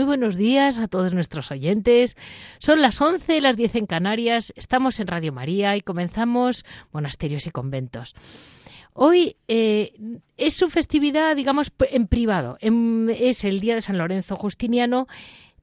[0.00, 2.16] Muy buenos días a todos nuestros oyentes.
[2.58, 4.50] Son las 11, las 10 en Canarias.
[4.56, 8.14] Estamos en Radio María y comenzamos Monasterios y Conventos.
[8.94, 9.92] Hoy eh,
[10.38, 12.56] es su festividad, digamos, en privado.
[12.62, 15.06] es el Día de San Lorenzo Justiniano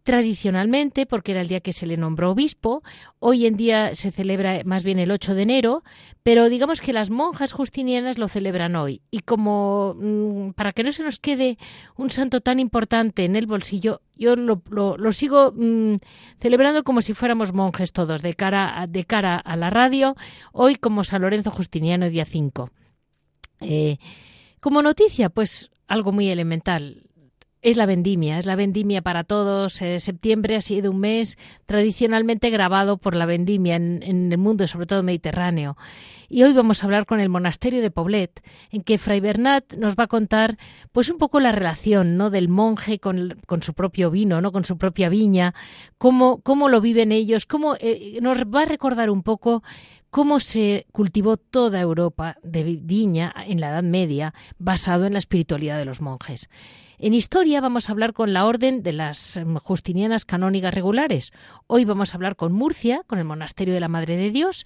[0.07, 2.81] tradicionalmente, porque era el día que se le nombró obispo,
[3.19, 5.83] hoy en día se celebra más bien el 8 de enero,
[6.23, 9.01] pero digamos que las monjas justinianas lo celebran hoy.
[9.11, 11.57] Y como mm, para que no se nos quede
[11.97, 15.97] un santo tan importante en el bolsillo, yo lo, sigo mm,
[16.39, 20.15] celebrando como si fuéramos monjes todos, de cara, a, de cara a la radio,
[20.53, 22.69] hoy como San Lorenzo Justiniano, día 5.
[23.59, 23.97] Eh,
[24.61, 27.06] como noticia, pues algo muy elemental.
[27.67, 29.81] Es la vendimia, es la vendimia para todos.
[29.81, 34.85] Eh, septiembre ha sido un mes tradicionalmente grabado por la vendimia en, el mundo, sobre
[34.85, 35.75] todo mediterráneo.
[36.29, 38.41] Y hoy vamos a hablar con el monasterio de Poblet,
[38.71, 40.57] en que Fray Bernat nos va a contar,
[40.93, 42.29] pues un poco la relación, ¿no?
[42.29, 44.53] Del monje con, su propio vino, ¿no?
[44.53, 45.53] Con su propia viña,
[45.97, 49.61] cómo, cómo lo viven ellos, cómo eh, nos va a recordar un poco
[50.09, 55.77] cómo se cultivó toda Europa de viña en la Edad Media, basado en la espiritualidad
[55.77, 56.49] de los monjes.
[56.99, 61.31] En historia vamos a hablar con la Orden de las Justinianas Canónigas Regulares.
[61.67, 64.65] Hoy vamos a hablar con Murcia, con el Monasterio de la Madre de Dios.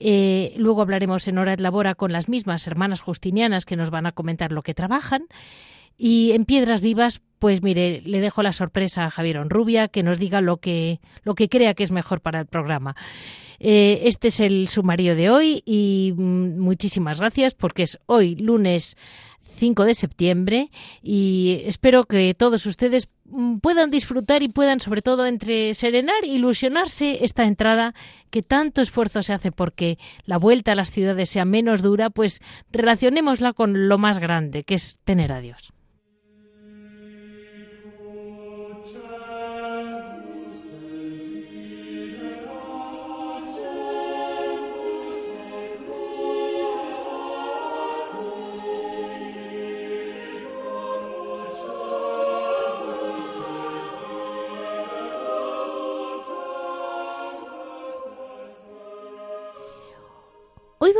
[0.00, 4.06] Eh, luego hablaremos en Hora de Labora con las mismas hermanas justinianas que nos van
[4.06, 5.26] a comentar lo que trabajan.
[5.96, 10.18] Y en Piedras Vivas, pues mire, le dejo la sorpresa a Javier Onrubia que nos
[10.18, 12.96] diga lo que, lo que crea que es mejor para el programa.
[13.60, 18.96] Eh, este es el sumario de hoy y mm, muchísimas gracias porque es hoy lunes
[19.58, 20.70] 5 de septiembre
[21.02, 26.28] y espero que todos ustedes mm, puedan disfrutar y puedan sobre todo entre serenar e
[26.28, 27.94] ilusionarse esta entrada
[28.30, 32.40] que tanto esfuerzo se hace porque la vuelta a las ciudades sea menos dura, pues
[32.70, 35.72] relacionémosla con lo más grande, que es tener a Dios.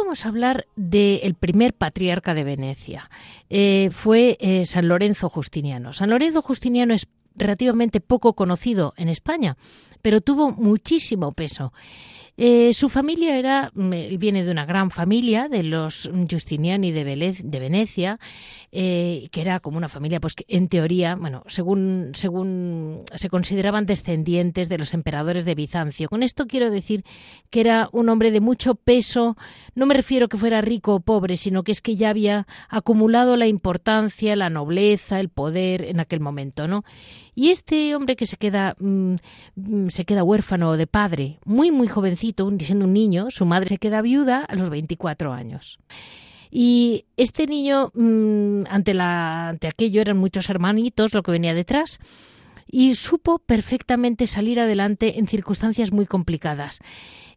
[0.08, 3.10] A hablar del primer patriarca de Venecia.
[3.50, 5.92] Eh, fue eh, San Lorenzo Justiniano.
[5.92, 9.58] San Lorenzo Justiniano es relativamente poco conocido en España,
[10.00, 11.74] pero tuvo muchísimo peso.
[12.40, 18.20] Eh, su familia era, viene de una gran familia de los Justiniani de, de Venecia,
[18.70, 23.86] eh, que era como una familia, pues que en teoría, bueno, según, según se consideraban
[23.86, 26.08] descendientes de los emperadores de Bizancio.
[26.08, 27.04] Con esto quiero decir
[27.50, 29.36] que era un hombre de mucho peso,
[29.74, 33.36] no me refiero que fuera rico o pobre, sino que es que ya había acumulado
[33.36, 36.84] la importancia, la nobleza, el poder en aquel momento, ¿no?
[37.34, 39.14] Y este hombre que se queda, mm,
[39.54, 42.27] mm, se queda huérfano de padre, muy, muy jovencito,
[42.60, 45.78] siendo un niño, su madre se queda viuda a los 24 años.
[46.50, 51.98] Y este niño, mm, ante, la, ante aquello, eran muchos hermanitos lo que venía detrás,
[52.70, 56.80] y supo perfectamente salir adelante en circunstancias muy complicadas.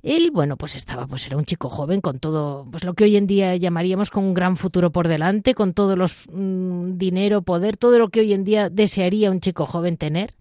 [0.03, 3.17] Él, bueno, pues estaba, pues era un chico joven con todo, pues lo que hoy
[3.17, 7.77] en día llamaríamos con un gran futuro por delante, con todos los mm, dinero, poder,
[7.77, 10.33] todo lo que hoy en día desearía un chico joven tener.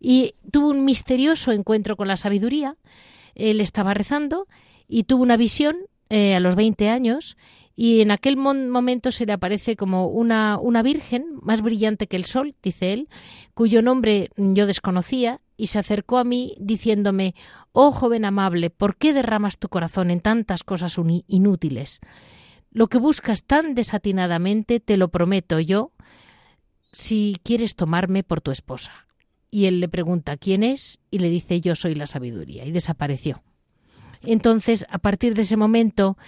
[0.00, 2.76] Y tuvo un misterioso encuentro con la sabiduría.
[3.34, 4.46] Él estaba rezando
[4.88, 5.76] y tuvo una visión
[6.10, 7.36] eh, a los 20 años
[7.76, 12.24] y en aquel momento se le aparece como una, una virgen más brillante que el
[12.24, 13.08] sol, dice él,
[13.54, 17.34] cuyo nombre yo desconocía, y se acercó a mí diciéndome
[17.72, 20.96] Oh joven amable, ¿por qué derramas tu corazón en tantas cosas
[21.26, 22.00] inútiles?
[22.70, 25.92] Lo que buscas tan desatinadamente te lo prometo yo,
[26.92, 29.06] si quieres tomarme por tu esposa.
[29.54, 33.44] Y él le pregunta quién es y le dice yo soy la sabiduría y desapareció.
[34.24, 36.18] Entonces, a partir de ese momento,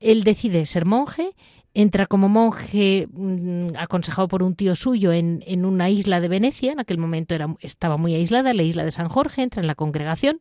[0.00, 1.30] él decide ser monje,
[1.74, 6.72] entra como monje mm, aconsejado por un tío suyo en, en, una isla de Venecia,
[6.72, 9.76] en aquel momento era, estaba muy aislada, la isla de San Jorge, entra en la
[9.76, 10.40] congregación,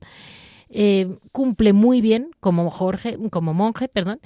[0.73, 4.19] eh, cumple muy bien como, Jorge, como monje, perdón,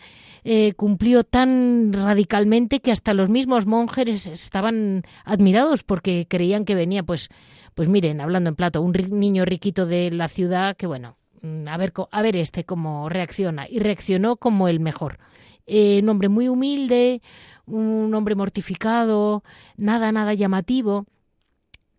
[0.44, 7.02] eh, cumplió tan radicalmente que hasta los mismos monjes estaban admirados porque creían que venía,
[7.02, 7.30] pues,
[7.76, 11.78] pues miren, hablando en plato, un niño riquito de la ciudad que bueno, mm, a
[11.78, 15.20] ver, a ver este cómo reacciona y reaccionó como el mejor.
[15.68, 17.22] Eh, un hombre muy humilde,
[17.66, 19.44] un hombre mortificado,
[19.78, 21.06] nada, nada llamativo.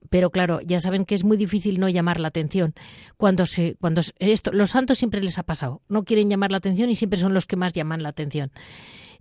[0.08, 2.75] Pero claro, ya saben que es muy difícil no llamar la atención.
[3.17, 5.82] Cuando se, cuando esto, los santos siempre les ha pasado.
[5.88, 8.52] No quieren llamar la atención y siempre son los que más llaman la atención.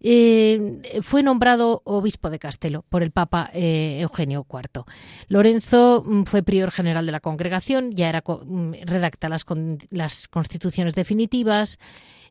[0.07, 4.83] Eh, fue nombrado obispo de Castelo por el Papa eh, Eugenio IV.
[5.29, 9.45] Lorenzo mm, fue prior general de la congregación, ya era mm, redacta las,
[10.27, 11.79] constituciones definitivas,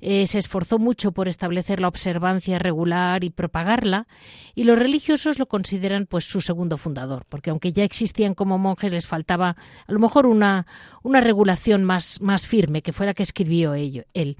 [0.01, 4.07] eh, se esforzó mucho por establecer la observancia regular y propagarla,
[4.55, 8.93] y los religiosos lo consideran pues su segundo fundador, porque aunque ya existían como monjes,
[8.93, 9.57] les faltaba
[9.89, 10.65] a lo mejor una,
[11.03, 14.37] regulación más, más firme, que fuera que escribió ello, él.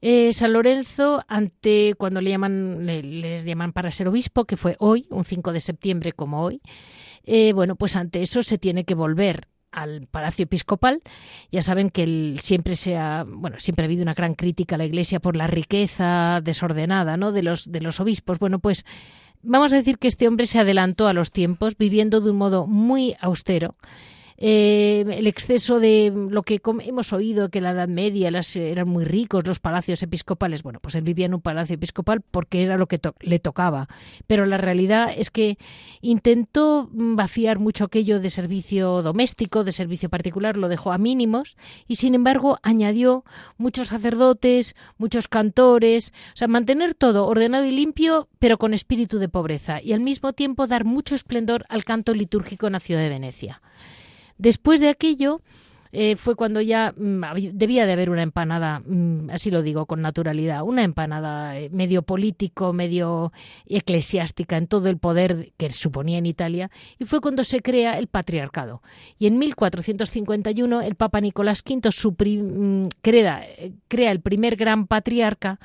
[0.00, 5.06] Eh, San Lorenzo, ante cuando le llaman, les llaman para ser obispo, que fue hoy,
[5.10, 6.60] un 5 de septiembre como hoy,
[7.24, 11.02] eh, bueno, pues ante eso se tiene que volver al Palacio Episcopal.
[11.50, 14.86] Ya saben que siempre se ha, bueno, siempre ha habido una gran crítica a la
[14.86, 17.32] Iglesia por la riqueza desordenada, ¿no?
[17.32, 18.38] De los de los obispos.
[18.38, 18.84] Bueno, pues
[19.42, 22.66] vamos a decir que este hombre se adelantó a los tiempos, viviendo de un modo
[22.66, 23.76] muy austero
[24.38, 29.46] eh, el exceso de lo que hemos oído, que la Edad Media eran muy ricos
[29.46, 30.62] los palacios episcopales.
[30.62, 33.88] Bueno, pues él vivía en un palacio episcopal porque era lo que le tocaba.
[34.26, 35.58] Pero la realidad es que
[36.00, 41.56] intentó vaciar mucho aquello de servicio doméstico, de servicio particular, lo dejó a mínimos
[41.86, 43.24] y sin embargo añadió
[43.56, 49.28] muchos sacerdotes, muchos cantores, o sea, mantener todo ordenado y limpio, pero con espíritu de
[49.28, 53.08] pobreza y al mismo tiempo dar mucho esplendor al canto litúrgico en la ciudad de
[53.08, 53.62] Venecia.
[54.38, 55.40] Después de aquello,
[55.98, 57.22] eh, fue cuando ya mm,
[57.52, 62.02] debía de haber una empanada, mm, así lo digo con naturalidad, una empanada eh, medio
[62.02, 63.32] político, medio
[63.66, 68.08] eclesiástica en todo el poder que suponía en Italia, y fue cuando se crea el
[68.08, 68.82] patriarcado.
[69.18, 73.42] Y en 1451 el Papa Nicolás V mm, crea,
[73.88, 75.58] crea el primer gran patriarca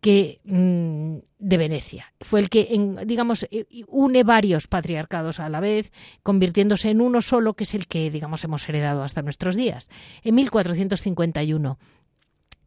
[0.00, 2.12] que mm, de Venecia.
[2.20, 2.68] Fue el que,
[3.06, 7.86] digamos, eh, une varios patriarcados a la vez, convirtiéndose en uno solo, que es el
[7.86, 9.88] que, digamos, hemos heredado hasta nuestros días.
[10.22, 11.78] En 1451,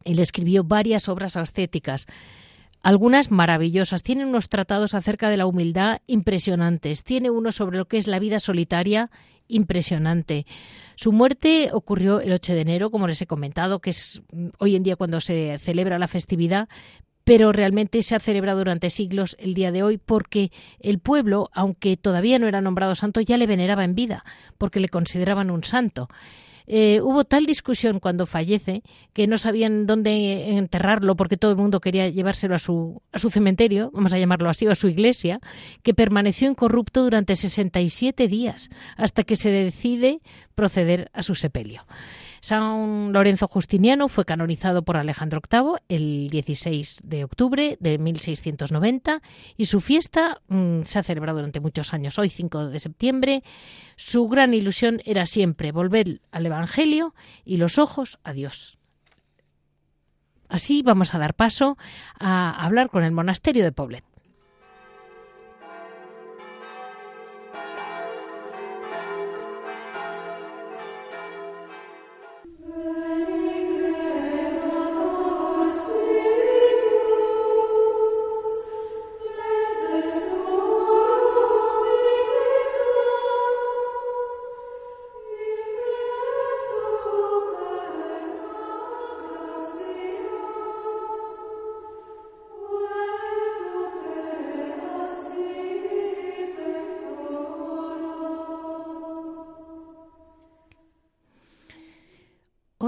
[0.06, 2.08] él escribió varias obras ascéticas,
[2.82, 4.04] algunas maravillosas.
[4.04, 7.04] Tiene unos tratados acerca de la humildad impresionantes.
[7.04, 9.12] Tiene uno sobre lo que es la vida solitaria
[9.48, 10.46] impresionante.
[10.96, 14.76] Su muerte ocurrió el 8 de enero, como les he comentado, que es mm, hoy
[14.76, 16.70] en día cuando se celebra la festividad,
[17.30, 21.96] pero realmente se ha celebrado durante siglos el día de hoy porque el pueblo, aunque
[21.96, 24.26] todavía no era nombrado santo, ya le veneraba en vida,
[24.58, 26.10] porque le consideraban un santo.
[26.66, 28.82] Eh, hubo tal discusión cuando fallece
[29.14, 33.30] que no sabían dónde enterrarlo porque todo el mundo quería llevárselo a su, a su
[33.30, 35.40] cementerio, vamos a llamarlo así, o a su iglesia,
[35.84, 40.22] que permaneció incorrupto durante 67 días hasta que se decide
[40.56, 41.86] proceder a su sepelio.
[42.42, 49.22] San Lorenzo Justiniano fue canonizado por Alejandro VIII el 16 de octubre de 1690
[49.58, 52.18] y su fiesta mm, se ha celebrado durante muchos años.
[52.18, 53.44] Hoy, 5 de septiembre,
[53.96, 57.14] su gran ilusión era siempre volver al Evangelio
[57.46, 58.78] y los ojos a Dios.
[60.48, 61.78] Así vamos a dar paso
[62.20, 64.04] a hablar con el monasterio de Poblet.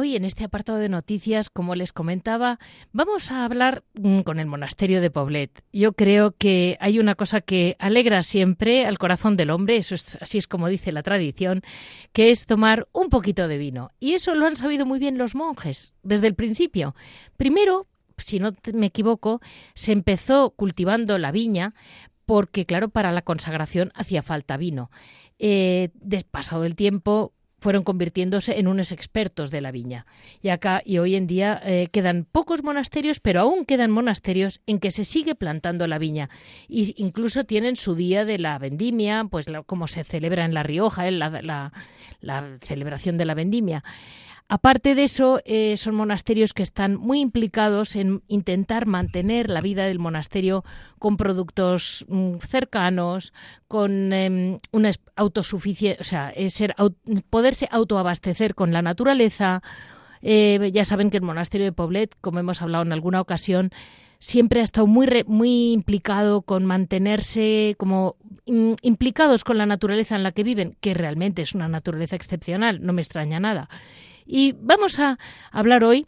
[0.01, 2.57] Hoy en este apartado de noticias, como les comentaba,
[2.91, 5.63] vamos a hablar mm, con el monasterio de Poblet.
[5.71, 10.17] Yo creo que hay una cosa que alegra siempre al corazón del hombre, eso es
[10.19, 11.61] así es como dice la tradición,
[12.13, 13.91] que es tomar un poquito de vino.
[13.99, 16.95] Y eso lo han sabido muy bien los monjes desde el principio.
[17.37, 17.85] Primero,
[18.17, 19.39] si no me equivoco,
[19.75, 21.75] se empezó cultivando la viña
[22.25, 24.89] porque, claro, para la consagración hacía falta vino.
[25.37, 25.89] Eh,
[26.31, 30.07] pasado el tiempo, fueron convirtiéndose en unos expertos de la viña.
[30.41, 34.79] Y acá y hoy en día eh, quedan pocos monasterios, pero aún quedan monasterios en
[34.79, 36.29] que se sigue plantando la viña.
[36.67, 41.07] Y incluso tienen su día de la vendimia, pues como se celebra en La Rioja,
[41.07, 41.71] eh, la,
[42.19, 43.83] la celebración de la vendimia.
[44.53, 49.85] Aparte de eso, eh, son monasterios que están muy implicados en intentar mantener la vida
[49.85, 50.65] del monasterio
[50.99, 53.31] con productos mm, cercanos,
[53.69, 56.33] con em, una autosuficiencia, o sea,
[57.29, 59.63] poderse autoabastecer con la naturaleza.
[60.21, 63.71] Eh, ya saben que el monasterio de Poblet, como hemos hablado en alguna ocasión,
[64.19, 68.17] siempre ha estado muy, muy implicado con mantenerse como
[68.47, 72.81] mm, implicados con la naturaleza en la que viven, que realmente es una naturaleza excepcional,
[72.81, 73.69] no me extraña nada.
[74.31, 75.17] Y vamos a
[75.51, 76.07] hablar hoy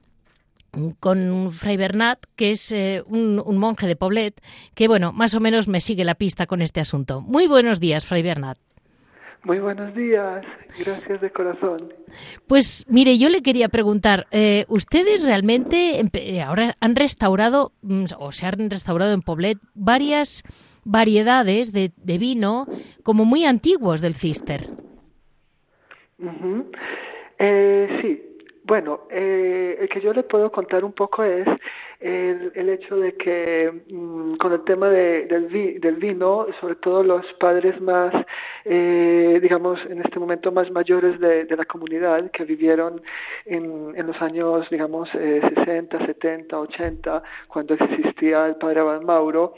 [1.01, 4.41] con Fray Bernat, que es eh, un, monje de Poblet,
[4.73, 7.19] que bueno, más o menos me sigue la pista con este asunto.
[7.19, 8.57] Muy buenos días, Fray Bernat.
[9.43, 10.45] Muy buenos días,
[10.79, 11.93] gracias de corazón.
[12.47, 18.31] Pues mire, yo le quería preguntar, eh, ¿ustedes realmente eh, ahora han restaurado, mm, o
[18.31, 20.43] se han restaurado en Poblet, varias
[20.85, 22.67] variedades de, vino
[23.03, 24.69] como muy antiguos del Cister?
[27.45, 31.45] Eh, sí, bueno, eh, el que yo le puedo contar un poco es
[32.00, 35.47] el, hecho de que mm, con el tema del,
[35.97, 38.13] vino, sobre todo los padres más,
[38.63, 43.01] eh, digamos, en este momento más mayores de, la comunidad que vivieron
[43.45, 49.53] en, los años, digamos, 60, 70, 80, cuando existía el padre Abad Mauro,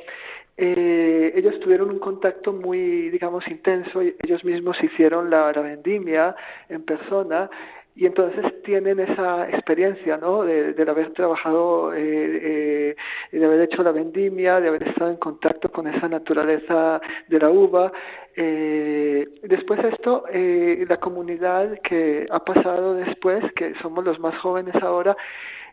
[0.58, 6.36] eh, ellos tuvieron un contacto muy, digamos, intenso, ellos mismos hicieron la, vendimia
[6.70, 7.50] en persona
[7.96, 10.44] y entonces tienen esa experiencia, ¿no?
[10.44, 12.96] De, de haber trabajado, eh,
[13.32, 17.40] eh, de haber hecho la vendimia, de haber estado en contacto con esa naturaleza de
[17.40, 17.92] la uva.
[18.38, 24.76] Eh, después esto, eh, la comunidad que ha pasado después, que somos los más jóvenes
[24.82, 25.16] ahora,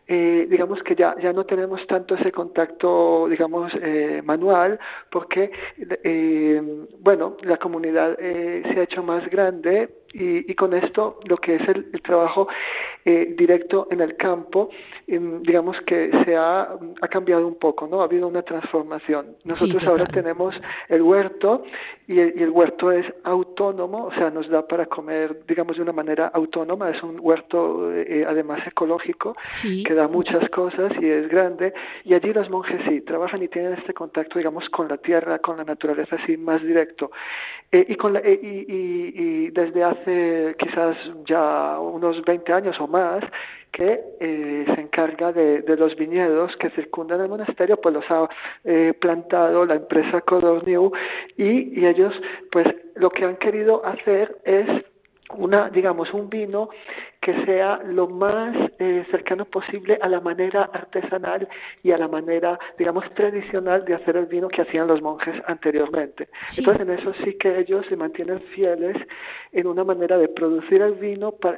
[0.07, 4.79] eh, digamos que ya, ya no tenemos tanto ese contacto, digamos, eh, manual,
[5.11, 6.61] porque, eh,
[6.99, 11.55] bueno, la comunidad eh, se ha hecho más grande y, y, con esto lo que
[11.55, 12.47] es el, el trabajo
[13.05, 14.69] eh, directo en el campo,
[15.07, 16.61] digamos que se ha,
[17.01, 17.99] ha, cambiado un poco, ¿no?
[17.99, 19.35] Ha habido una transformación.
[19.43, 20.55] Nosotros ahora tenemos
[20.87, 21.63] el huerto
[22.07, 25.83] y el, y el, huerto es autónomo, o sea, nos da para comer, digamos, de
[25.83, 26.91] una manera autónoma.
[26.91, 31.73] Es un huerto eh, además ecológico que da muchas cosas y es grande.
[32.05, 35.57] Y allí los monjes sí trabajan y tienen este contacto, digamos, con la tierra, con
[35.57, 37.11] la naturaleza, así más directo.
[37.71, 40.02] Eh, y, con la, y, y, y desde hace
[40.57, 43.23] quizás ya unos 20 años o más
[43.71, 48.29] que eh, se encarga de, de, los viñedos que circundan el monasterio, pues los ha
[48.63, 50.91] eh, plantado la empresa Codorniu
[51.37, 52.13] y, y ellos
[52.51, 54.67] pues lo que han querido hacer es
[55.37, 56.69] una, digamos, un vino
[57.23, 61.47] que sea lo más eh, cercano posible a la manera artesanal
[61.81, 66.27] y a la manera, digamos, tradicional de hacer el vino que hacían los monjes anteriormente.
[66.57, 68.97] Entonces, en eso sí que ellos se mantienen fieles
[69.53, 71.57] en una manera de producir el vino, para,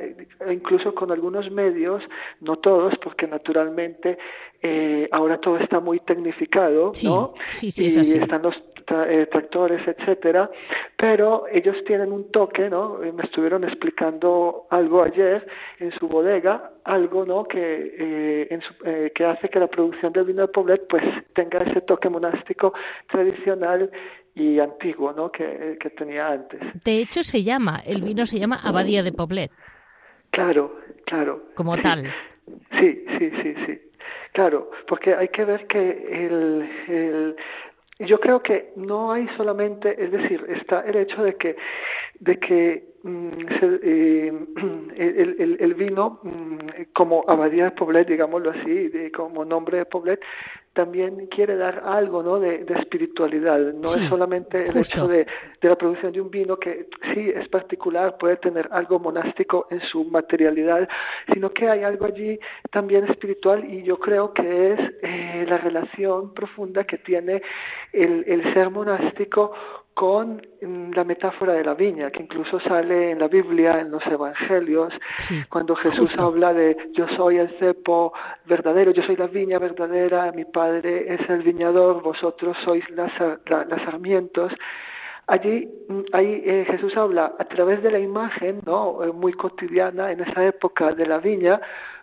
[0.52, 2.04] incluso con algunos medios,
[2.42, 4.20] no todos, porque naturalmente
[4.62, 7.34] eh, ahora todo está muy tecnificado, ¿no?
[7.50, 8.20] Sí, sí, es así.
[8.20, 10.50] Y están los tra eh, tractores, etcétera,
[10.96, 13.00] pero ellos tienen un toque, ¿no?
[13.00, 15.46] Me estuvieron explicando algo ayer
[15.80, 17.44] en su bodega, algo, ¿no?
[17.46, 21.04] Que, eh, en su, eh, que hace que la producción del vino de Poblet, pues,
[21.34, 22.74] tenga ese toque monástico
[23.08, 23.90] tradicional
[24.36, 25.32] y antiguo, ¿no?
[25.32, 26.60] Que, que tenía antes.
[26.84, 29.52] De hecho, se llama, el vino se llama Abadía de Poblet.
[30.30, 30.76] Claro,
[31.06, 31.44] claro.
[31.56, 31.82] Como sí.
[31.82, 32.14] tal.
[32.78, 33.82] Sí, sí, sí, sí.
[34.34, 37.36] Claro, porque hay que ver que el, el,
[38.00, 41.56] yo creo que no hay solamente, es decir, está el hecho de que,
[42.20, 44.34] de que mm, se, eh,
[44.98, 46.58] el, el, el, vino, mm,
[46.94, 50.20] como Abadía de Poblet, digámoslo así, como nombre de Poblet,
[50.76, 52.40] también quiere dar algo ¿no?
[52.40, 53.58] de, de espiritualidad.
[53.74, 54.98] No sí, es solamente el justo.
[54.98, 55.26] hecho de,
[55.62, 59.80] de, la producción de un vino que sí es particular, puede tener algo monástico en
[59.82, 60.88] su materialidad,
[61.34, 62.38] sino que hay algo allí
[62.72, 67.42] también espiritual y yo creo que es eh, la relación profunda que tiene
[67.94, 69.54] el, el ser monástico
[69.96, 74.06] con mm, la metáfora de la viña, que incluso sale en la Biblia, en los
[74.06, 74.94] Evangelios,
[75.50, 78.12] cuando Jesús habla de yo soy el cepo
[78.46, 83.12] verdadero, yo soy la viña verdadera, mi Padre es el viñador, vosotros sois las,
[83.86, 84.52] sarmientos.
[85.28, 89.02] Allí mm, ahí, eh, Jesús habla a través de la imagen, ¿no?
[89.02, 91.62] Eh, muy cotidiana en esa época de la viña,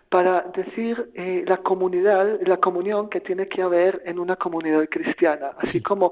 [0.09, 5.51] para decir eh, la comunidad, la comunión que tiene que haber en una comunidad cristiana,
[5.59, 6.11] así como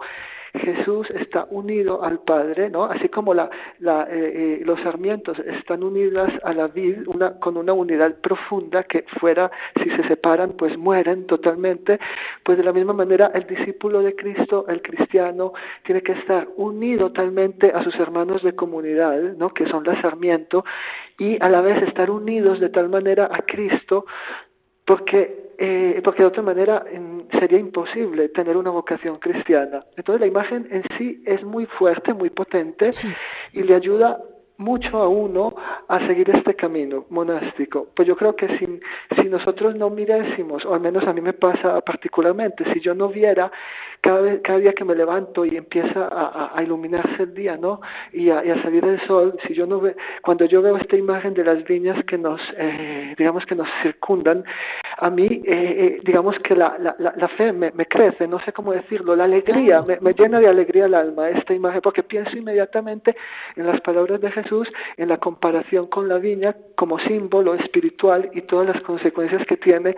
[0.54, 2.86] Jesús está unido al Padre, ¿no?
[2.86, 3.50] Así como la,
[3.82, 9.06] eh, eh, los sarmientos están unidos a la vid una, con una unidad profunda que
[9.20, 12.00] fuera, si se separan, pues mueren totalmente,
[12.44, 15.54] pues de la misma manera el discípulo de Cristo, el cristiano,
[15.84, 19.50] tiene que estar unido totalmente a sus hermanos de comunidad, ¿no?
[19.54, 20.64] Que son la sarmiento,
[21.18, 24.06] y a la vez estar unidos de tal manera a Cristo,
[24.86, 26.84] porque eh, porque de otra manera
[27.40, 29.86] sería imposible tener una vocación cristiana.
[29.96, 32.90] Entonces la imagen en sí es muy fuerte, muy potente
[33.54, 34.20] y le ayuda
[34.62, 35.54] mucho a uno
[35.88, 37.88] a seguir este camino monástico.
[37.96, 38.80] Pues yo creo que si,
[39.22, 43.10] si nosotros no mirásemos, o al menos a mí me pasa particularmente, si yo no
[43.10, 43.52] viera
[44.02, 47.82] cada, vez, cada día que me levanto y empieza a, a, iluminarse el día, ¿no?
[48.14, 50.96] Y a, y a, salir el sol, si yo no ve, cuando yo veo esta
[50.96, 54.44] imagen de las viñas que nos, eh, digamos que nos circundan,
[54.98, 58.54] a mí, eh, eh, digamos que la, la, la fe me, me, crece, no sé
[58.54, 62.38] cómo decirlo, la alegría, me, me llena de alegría el alma esta imagen, porque pienso
[62.38, 63.16] inmediatamente
[63.56, 64.51] en las palabras de Jesús
[64.98, 69.96] en la comparación con la viña como símbolo espiritual y todas las consecuencias que tiene.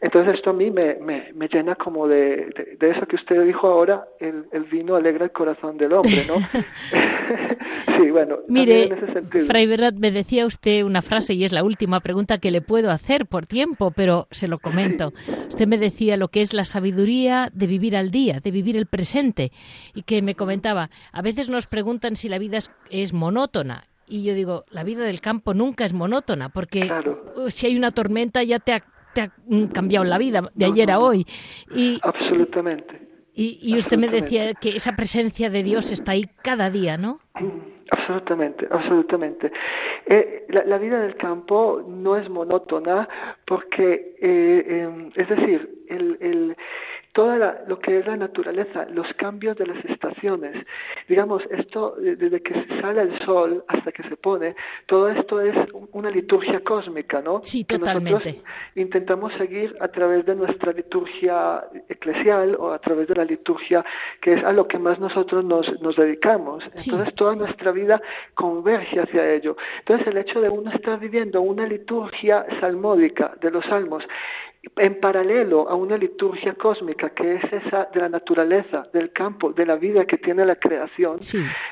[0.00, 3.66] Entonces esto a mí me, me, me llena como de, de, eso que usted dijo
[3.66, 6.34] ahora, el, el, vino alegra el corazón del hombre, ¿no?
[7.98, 9.46] sí, bueno, Mire, en ese sentido.
[9.46, 12.90] Fray Verdad, me decía usted una frase y es la última pregunta que le puedo
[12.90, 15.12] hacer por tiempo, pero se lo comento.
[15.48, 18.86] Usted me decía lo que es la sabiduría de vivir al día, de vivir el
[18.86, 19.52] presente,
[19.94, 22.58] y que me comentaba, a veces nos preguntan si la vida
[22.90, 26.90] es monótona y yo digo, la vida del campo nunca es monótona, porque
[27.36, 28.82] uh, si hay una tormenta ya te ha,
[29.14, 29.32] te ha
[29.72, 31.26] cambiado la vida de ayer a hoy.
[31.74, 33.06] Y, absolutamente.
[33.34, 37.20] Y, y usted me decía que esa presencia de Dios está ahí cada día, ¿no?
[37.90, 39.52] Absolutamente, absolutamente.
[40.06, 43.08] Eh, la, la, vida del campo no es monótona
[43.46, 46.56] porque, eh, eh, es decir, el, el
[47.16, 50.54] toda lo que es la naturaleza, los cambios de las estaciones.
[51.08, 52.52] Digamos, esto desde que
[52.82, 55.56] sale el sol hasta que se pone, todo esto es
[55.92, 57.40] una liturgia cósmica, ¿no?
[57.42, 58.42] Sí, totalmente.
[58.74, 63.82] intentamos seguir a través de nuestra liturgia eclesial o a través de la liturgia
[64.20, 66.64] que es a lo que más nosotros nos, nos dedicamos.
[66.64, 67.98] Entonces toda nuestra vida
[68.34, 69.56] converge hacia ello.
[69.78, 74.04] Entonces el hecho de uno estar viviendo una liturgia salmódica de los salmos
[74.76, 79.66] en paralelo a una liturgia cósmica que es esa de la naturaleza, del campo, de
[79.66, 81.18] la vida que tiene la creación.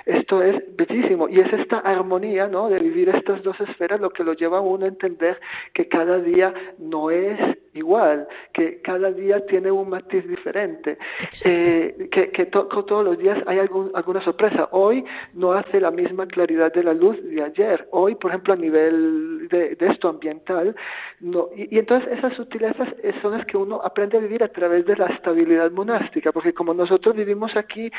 [0.07, 2.69] Esto es bellísimo y es esta armonía, ¿no?
[2.69, 5.41] De vivir estas dos esferas lo que lo lleva a uno a entender
[5.73, 7.39] que cada día no es
[7.75, 10.99] igual, que cada día tiene un matiz diferente,
[11.45, 14.69] eh, que, que todos los días hay algún, alguna sorpresa.
[14.73, 17.89] Hoy no hace la misma claridad de la luz de ayer.
[17.91, 20.75] Hoy, por ejemplo, a nivel de, esto ambiental,
[21.21, 21.49] no.
[21.55, 22.89] Y, y entonces esas sutilezas
[23.21, 26.73] son las que uno aprende a vivir a través de la estabilidad monástica, porque como
[26.75, 27.91] nosotros vivimos aquí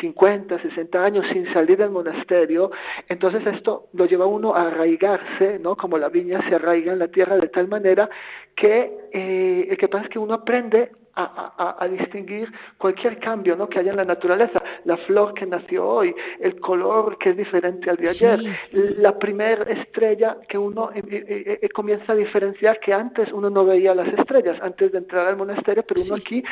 [0.00, 2.70] 50, eh, 60 años sin salir del monasterio,
[3.08, 5.76] entonces esto lo lleva a uno a arraigarse, ¿no?
[5.76, 8.08] Como la viña se arraiga en la tierra de tal manera
[8.56, 13.68] que eh, el que pasa es que uno aprende a, a, distinguir cualquier cambio ¿no?
[13.68, 17.88] que haya en la naturaleza, la flor que nació hoy, el color que es diferente
[17.88, 18.38] al de ayer,
[18.72, 23.64] la primera estrella que uno eh, eh, eh, comienza a diferenciar que antes uno no
[23.64, 26.44] veía las estrellas, antes de entrar al monasterio, pero uno aquí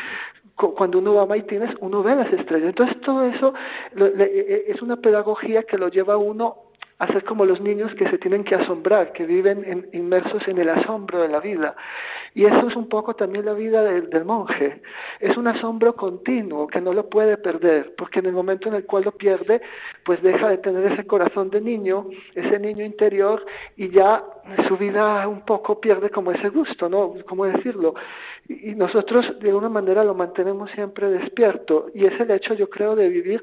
[0.56, 2.68] cuando uno va a Maitines, uno ve las estrellas.
[2.68, 3.54] Entonces todo eso
[3.96, 8.18] es una pedagogía que lo lleva a uno a ser como los niños que se
[8.18, 11.74] tienen que asombrar, que viven inmersos en el asombro de la vida.
[12.34, 14.80] Y eso es un poco también la vida del, monje.
[15.20, 18.86] Es un asombro continuo que no lo puede perder, porque en el momento en el
[18.86, 19.60] cual lo pierde,
[20.04, 23.44] pues deja de tener ese corazón de niño, ese niño interior,
[23.76, 24.24] y ya
[24.68, 27.14] su vida un poco pierde como ese gusto, ¿no?
[27.26, 27.94] ¿Cómo decirlo?
[28.48, 32.68] Y, y nosotros de alguna manera lo mantenemos siempre despierto, y es el hecho, yo
[32.70, 33.40] creo, de vivir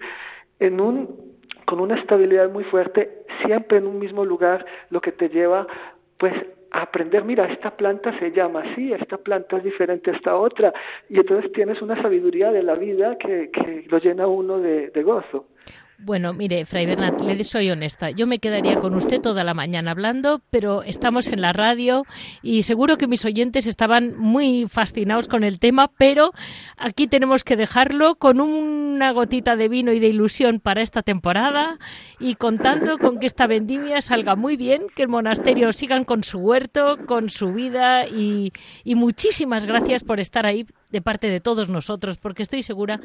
[0.59, 1.30] en un
[1.65, 5.67] con una estabilidad muy fuerte, siempre en un mismo lugar, lo que te lleva
[6.17, 6.33] pues
[6.71, 10.73] a aprender, mira, esta planta se llama así, esta planta es diferente a esta otra,
[11.09, 15.03] y entonces tienes una sabiduría de la vida que, que lo llena uno de, de
[15.03, 15.47] gozo.
[16.03, 18.09] Bueno, mire, Fray Bernat, le soy honesta.
[18.09, 22.05] Yo me quedaría con usted toda la mañana hablando, pero estamos en la radio
[22.41, 26.31] y seguro que mis oyentes estaban muy fascinados con el tema, pero
[26.75, 31.77] aquí tenemos que dejarlo con una gotita de vino y de ilusión para esta temporada
[32.19, 36.39] y contando con que esta vendimia salga muy bien, que el monasterio sigan con su
[36.39, 41.69] huerto, con su vida y, y muchísimas gracias por estar ahí de parte de todos
[41.69, 42.99] nosotros, porque estoy segura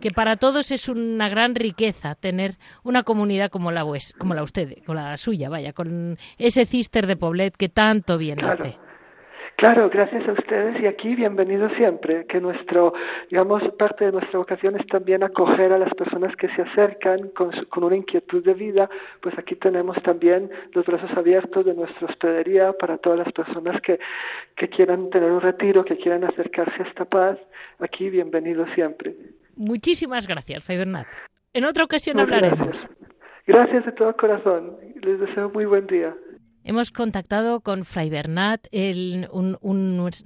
[0.00, 3.84] que para todos es una gran riqueza tener una comunidad como la,
[4.18, 8.44] como la usted, con la suya, vaya, con ese cister de Poblet que tanto bien
[8.44, 8.76] hace.
[9.60, 12.94] Claro, gracias a ustedes y aquí bienvenidos siempre, que nuestro,
[13.28, 17.50] digamos, parte de nuestra vocación es también acoger a las personas que se acercan con,
[17.68, 18.88] con una inquietud de vida,
[19.20, 24.00] pues aquí tenemos también los brazos abiertos de nuestra hospedería para todas las personas que,
[24.56, 27.36] que quieran tener un retiro, que quieran acercarse a esta paz,
[27.80, 29.14] aquí bienvenidos siempre.
[29.56, 31.06] Muchísimas gracias, Fay Bernat.
[31.52, 32.86] En otra ocasión hablaremos.
[33.46, 34.78] Gracias de todo corazón.
[35.02, 36.14] Les deseo muy buen día.
[36.62, 38.66] Hemos contactado con Fray Bernat,
[39.30, 39.56] un,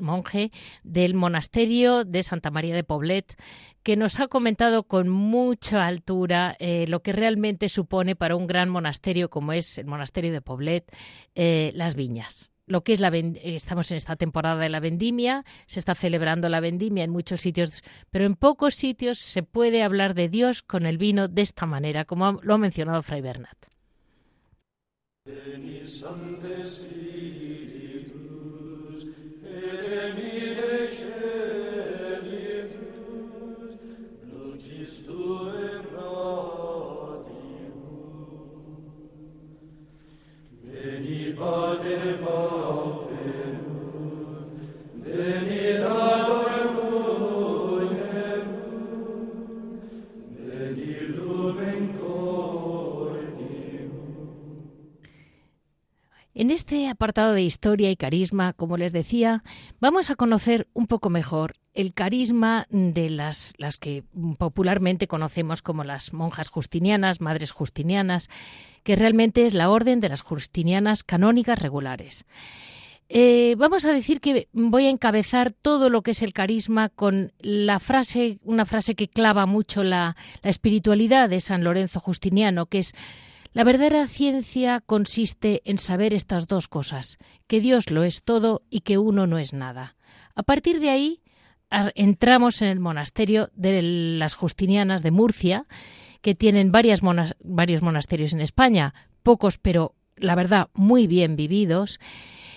[0.01, 0.51] monje
[0.83, 3.37] del monasterio de Santa María de Poblet,
[3.83, 8.69] que nos ha comentado con mucha altura eh, lo que realmente supone para un gran
[8.69, 10.91] monasterio como es el monasterio de Poblet
[11.35, 15.79] eh, las viñas lo que es la estamos en esta temporada de la vendimia, se
[15.79, 20.29] está celebrando la vendimia en muchos sitios, pero en pocos sitios se puede hablar de
[20.29, 23.74] Dios con el vino de esta manera, como lo ha mencionado Fray Bernat.
[25.27, 28.11] Veni Sancte Spiritus,
[29.43, 30.91] et mire
[32.11, 32.55] celitus,
[34.31, 37.33] lucis Tue radium.
[40.63, 43.57] Veni Pater Pauperum,
[45.03, 46.64] veni Dator
[56.37, 59.45] En este apartado de historia y carisma, como les decía,
[59.79, 64.03] vamos a conocer un poco mejor el carisma de las, las que
[64.39, 68.29] popularmente conocemos como las monjas justinianas, madres justinianas,
[68.83, 72.25] que realmente es la orden de las justinianas canónicas regulares.
[73.09, 77.33] Eh, vamos a decir que voy a encabezar todo lo que es el carisma con
[77.39, 82.79] la frase, una frase que clava mucho la, la espiritualidad de San Lorenzo Justiniano, que
[82.79, 82.95] es
[83.55, 88.81] la verdadera ciencia consiste en saber estas dos cosas, que Dios lo es todo y
[88.81, 89.97] que uno no es nada.
[90.35, 91.23] A partir de ahí
[91.95, 95.67] entramos en el monasterio de las Justinianas de Murcia,
[96.21, 102.01] que tienen varios monasterios en España, pocos pero la verdad muy bien vividos,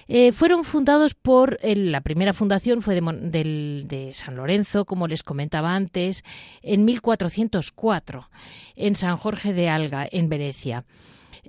[0.07, 5.75] eh, fueron fundados por, la primera fundación fue de, de, San Lorenzo, como les comentaba
[5.75, 6.23] antes,
[6.61, 8.29] en 1404,
[8.75, 10.85] en San Jorge de Alga, en Venecia.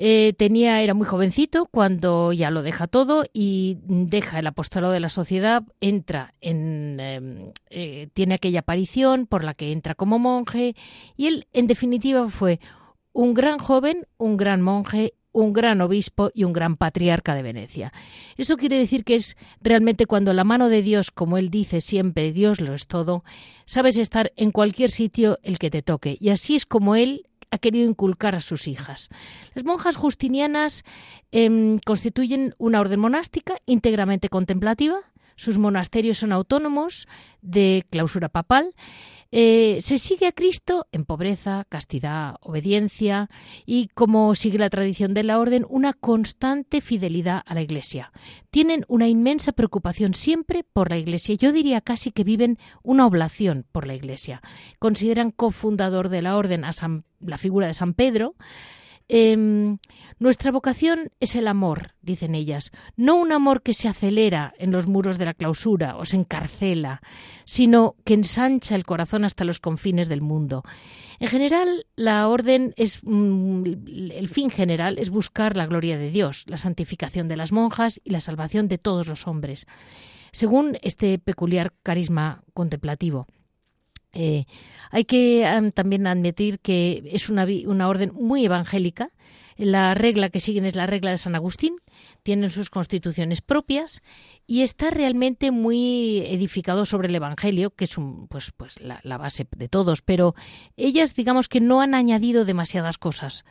[0.01, 5.01] Eh, tenía, era muy jovencito cuando ya lo deja todo y deja el apostolado de
[5.01, 10.77] la sociedad, entra en, em, eh, tiene aquella aparición por la que entra como monje
[11.16, 12.61] y él, en definitiva, fue
[13.12, 17.92] un gran joven, un gran monje un gran obispo y un gran patriarca de Venecia.
[18.37, 22.33] Eso quiere decir que es realmente cuando la mano de Dios, como él dice siempre,
[22.33, 23.24] Dios lo es todo,
[23.64, 26.16] sabes estar en cualquier sitio el que te toque.
[26.20, 29.09] Y así es como él ha querido inculcar a sus hijas.
[29.55, 30.85] Las monjas justinianas
[31.33, 35.01] em, constituyen una orden monástica íntegramente contemplativa.
[35.37, 37.07] Sus monasterios son autónomos
[37.42, 38.74] de clausura papal
[39.30, 43.28] eh, se sigue a Cristo en pobreza, castidad, obediencia
[43.66, 48.10] y, como sigue la tradición de la orden, una constante fidelidad a la Iglesia.
[48.50, 51.34] Tienen una inmensa preocupación siempre por la Iglesia.
[51.34, 54.40] Yo diría casi que viven una oblación por la Iglesia.
[54.78, 56.70] Consideran cofundador de la orden a
[57.20, 58.34] la figura de San Pedro,
[59.11, 59.79] Em,
[60.18, 64.87] nuestra vocación es el amor, dicen ellas, no un amor que se acelera en los
[64.87, 67.01] muros de la clausura o se encarcela,
[67.47, 70.62] sino que ensancha el corazón hasta los confines del mundo.
[71.21, 73.64] En general, la orden es mm,
[74.12, 78.11] el fin general es buscar la gloria de Dios, la santificación de las monjas y
[78.11, 79.66] la salvación de todos los hombres,
[80.33, 83.27] según este peculiar carisma contemplativo.
[84.12, 84.47] Eh,
[84.90, 89.11] hay que también admitir que es una, una, orden muy evangélica.
[89.57, 91.79] La regla que siguen es la regla de San Agustín,
[92.23, 94.03] tienen sus constituciones propias
[94.47, 99.49] y está realmente muy edificado sobre el Evangelio, que es un, pues, pues la, base
[99.57, 100.37] de todos, pero
[100.77, 103.44] ellas digamos que no han añadido demasiadas cosas.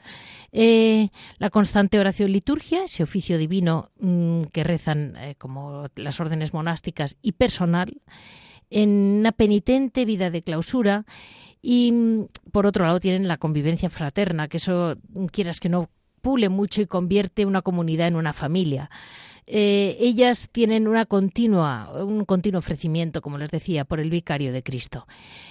[0.53, 6.53] Eh, la constante oración liturgia, ese oficio divino mm, que rezan eh, como las órdenes
[6.53, 8.01] monásticas y personal,
[8.69, 11.05] en una penitente vida de clausura
[11.61, 14.95] y mm, por otro lado tienen la convivencia fraterna, que eso
[15.31, 15.89] quieras que no
[16.21, 18.89] pule mucho y convierte una comunidad en una familia.
[19.49, 24.61] Eh, ellas tienen una continua, un continuo ofrecimiento, como les decía, por el vicario de
[24.61, 25.07] Cristo.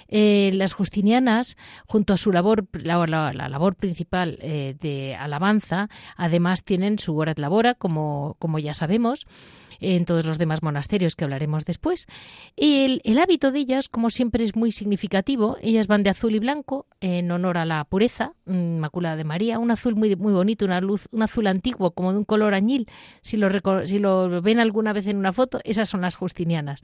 [0.07, 6.99] Eh, las justinianas, junto a su labor, la, labor principal eh, de alabanza, además tienen
[6.99, 9.25] su hora de labora, como, como ya sabemos,
[9.79, 12.07] en todos los demás monasterios que hablaremos después.
[12.55, 15.57] El, el hábito de ellas, como siempre, es muy significativo.
[15.61, 19.71] Ellas van de azul y blanco en honor a la pureza, Inmaculada de María, un
[19.71, 22.87] azul muy, muy bonito, una luz, un azul antiguo, como de un color añil.
[23.21, 23.49] Si lo,
[23.85, 26.81] si lo ven alguna vez en una foto, esas son las justinianas.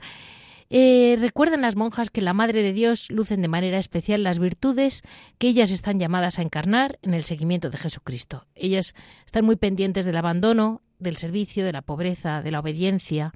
[0.69, 5.01] Eh, recuerdan las monjas que la Madre de Dios lucen de manera especial las virtudes
[5.37, 8.45] que ellas están llamadas a encarnar en el seguimiento de Jesucristo.
[8.55, 8.95] Ellas
[9.25, 13.33] están muy pendientes del abandono, del servicio, de la pobreza, de la obediencia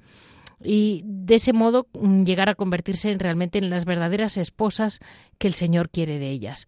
[0.62, 5.00] y de ese modo mm, llegar a convertirse realmente en las verdaderas esposas
[5.38, 6.66] que el Señor quiere de ellas.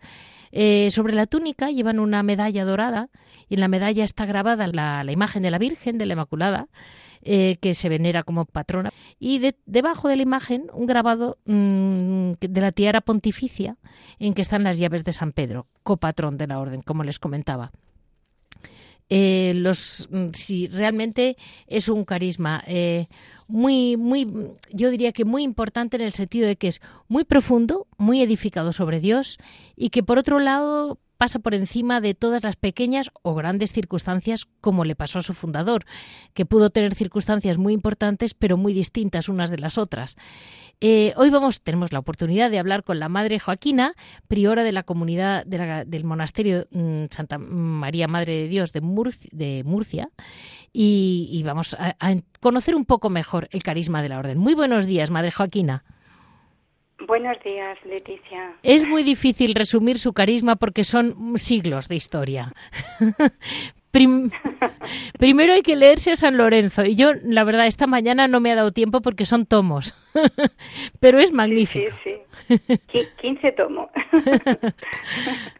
[0.52, 3.08] Eh, sobre la túnica llevan una medalla dorada
[3.48, 6.68] y en la medalla está grabada la, imagen de la Virgen, de la Inmaculada,
[7.22, 12.60] eh, que se venera como patrona, y debajo de la imagen un grabado mm, de
[12.60, 13.76] la tiara pontificia
[14.18, 17.72] en que están las llaves de San Pedro, copatrón de la orden, como les comentaba.
[19.12, 23.08] Eh, los, mm, si realmente es un carisma eh,
[23.48, 24.26] muy, muy,
[24.72, 28.72] yo diría que muy importante en el sentido de que es muy profundo, muy edificado
[28.72, 29.38] sobre Dios
[29.74, 34.48] y que por otro lado pasa por encima de todas las pequeñas o grandes circunstancias
[34.62, 35.84] como le pasó a su fundador,
[36.32, 40.16] que pudo tener circunstancias muy importantes pero muy distintas unas de las otras.
[40.80, 43.92] Eh, hoy vamos, tenemos la oportunidad de hablar con la Madre Joaquina,
[44.28, 50.08] priora de la comunidad del monasterio mm, Santa María Madre de Dios de, Murcia,
[50.72, 51.96] y, vamos a
[52.40, 54.38] conocer un poco mejor el carisma de la orden.
[54.38, 55.84] Muy buenos días, Madre Joaquina.
[57.06, 58.54] Buenos días, Leticia.
[58.62, 62.52] Es muy difícil resumir su carisma porque son siglos de historia.
[65.18, 68.52] Primero hay que leerse a San Lorenzo y yo, la verdad, esta mañana no me
[68.52, 69.94] ha dado tiempo porque son tomos,
[71.00, 71.96] pero es magnífico.
[72.04, 72.14] Sí,
[72.48, 72.98] sí.
[73.20, 73.88] 15 tomos.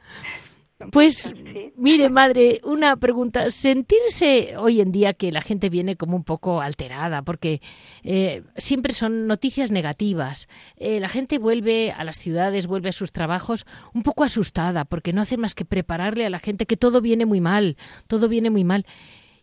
[0.92, 1.34] Pues
[1.76, 3.50] mire, madre, una pregunta.
[3.50, 7.60] Sentirse hoy en día que la gente viene como un poco alterada, porque
[8.02, 10.48] eh, siempre son noticias negativas.
[10.76, 15.12] Eh, la gente vuelve a las ciudades, vuelve a sus trabajos un poco asustada, porque
[15.12, 18.48] no hace más que prepararle a la gente que todo viene muy mal, todo viene
[18.48, 18.86] muy mal.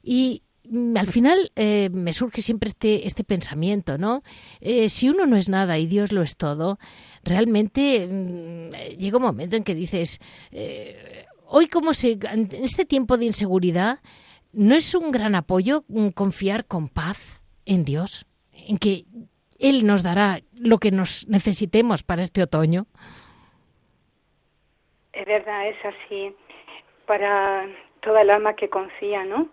[0.01, 4.23] Y mm, al final eh, me surge siempre este, este pensamiento, ¿no?
[4.87, 6.79] si uno no es nada y Dios lo es todo,
[7.23, 10.19] realmente mm, llega un momento en que dices,
[11.47, 13.99] hoy como se, en este tiempo de inseguridad,
[14.53, 15.83] ¿no es un gran apoyo
[16.15, 18.25] confiar con paz en Dios?
[18.51, 19.05] En que
[19.59, 22.85] Él nos dará lo que nos necesitemos para este otoño.
[25.13, 26.35] Es verdad, es así.
[27.05, 27.65] Para
[28.01, 29.49] toda el alma que confía, ¿no?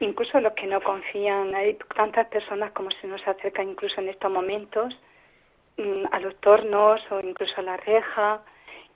[0.00, 1.54] Incluso los que no confían.
[1.54, 4.94] Hay tantas personas como se nos acercan incluso en estos momentos
[5.76, 8.42] mm, a los tornos o incluso a la reja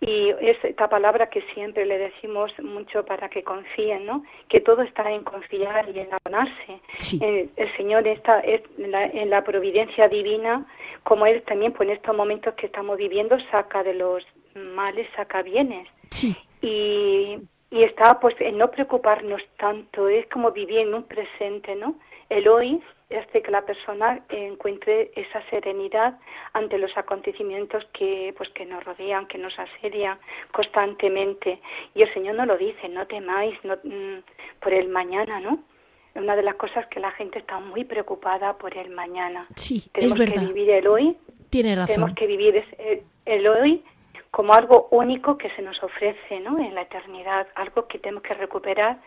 [0.01, 4.25] y es esta palabra que siempre le decimos mucho para que confíen, ¿no?
[4.49, 6.81] Que todo está en confiar y en abonarse.
[7.21, 10.67] Eh, el, Señor está es en, la, providencia divina,
[11.05, 15.43] como Él también, pues en estos momentos que estamos viviendo, saca de los males, saca
[15.43, 15.89] bienes.
[16.11, 16.37] Sí.
[16.61, 17.39] Y,
[17.71, 21.95] y está pues en no preocuparnos tanto, es como vivir en un presente, ¿no?
[22.29, 22.81] El hoy
[23.19, 26.19] hace que la persona encuentre esa serenidad
[26.53, 30.19] ante los acontecimientos que pues que nos rodean, que nos asedian
[30.53, 31.61] constantemente.
[31.95, 34.23] Y el Señor nos lo dice, no temáis no, mm,
[34.61, 35.61] por el mañana, ¿no?
[36.15, 39.47] Una de las cosas que la gente está muy preocupada por el mañana.
[39.57, 41.17] Sí, tenemos es que vivir el hoy.
[41.51, 41.95] Tiene razón.
[41.95, 42.65] Tenemos que vivir
[43.25, 43.85] el hoy
[44.31, 46.59] como algo único que se nos ofrece, ¿no?
[46.59, 48.99] En la eternidad, algo que tenemos que recuperar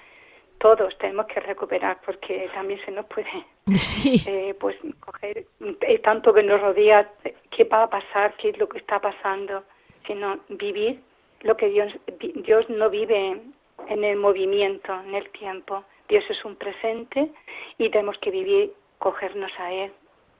[0.60, 3.46] todos tenemos que recuperar porque también se nos puede
[4.28, 5.46] eh, pues coger
[5.82, 7.10] eh, tanto que nos rodea
[7.52, 9.64] qué va a pasar qué es lo que está pasando
[10.06, 11.02] sino vivir
[11.42, 13.42] lo que Dios Dios no vive
[13.90, 15.84] en el movimiento en el tiempo.
[16.10, 17.30] Dios es un presente
[17.78, 19.92] y tenemos que vivir cogernos a él.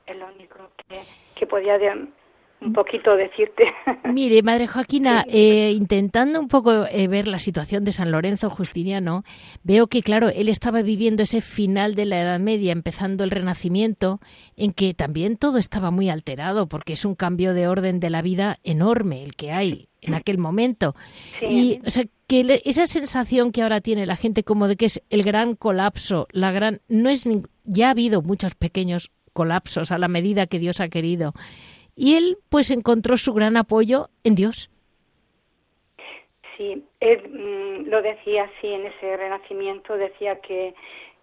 [0.06, 0.56] Es lo único
[0.88, 1.00] que,
[1.34, 1.78] que podía
[2.60, 3.64] un poquito decirte.
[4.12, 9.22] Mire, Madre Joaquina, eh, intentando un poco eh, ver la situación de San Lorenzo Justiniano,
[9.62, 14.20] veo que, claro, él estaba viviendo ese final de la Edad Media, empezando el Renacimiento,
[14.56, 18.22] en que también todo estaba muy alterado, porque es un cambio de orden de la
[18.22, 20.94] vida enorme el que hay en aquel momento.
[21.48, 25.02] Y, o sea, que esa sensación que ahora tiene la gente como de que es
[25.10, 27.28] el gran colapso, la gran, no es,
[27.64, 31.32] ya ha habido muchos pequeños colapsos a la medida que Dios ha querido
[31.98, 34.70] y él pues encontró su gran apoyo en Dios.
[36.56, 40.74] Sí, él mm, lo decía así en ese renacimiento, decía que,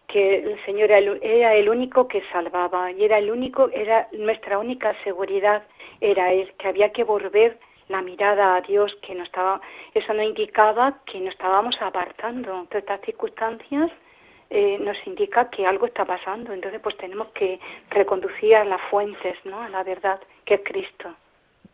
[0.08, 4.94] que el Señor era el, único que salvaba y era el único, era nuestra única
[5.04, 5.64] seguridad,
[6.02, 7.58] era Él, que había que volver
[7.88, 9.62] la mirada a Dios, que no estaba,
[9.94, 12.68] eso no indicaba que nos estábamos apartando.
[12.70, 13.92] de estas circunstancias
[14.50, 19.36] eh, nos indica que algo está pasando, entonces pues tenemos que reconducir a las fuentes,
[19.44, 19.62] ¿no?
[19.62, 21.16] A la verdad, que es Cristo.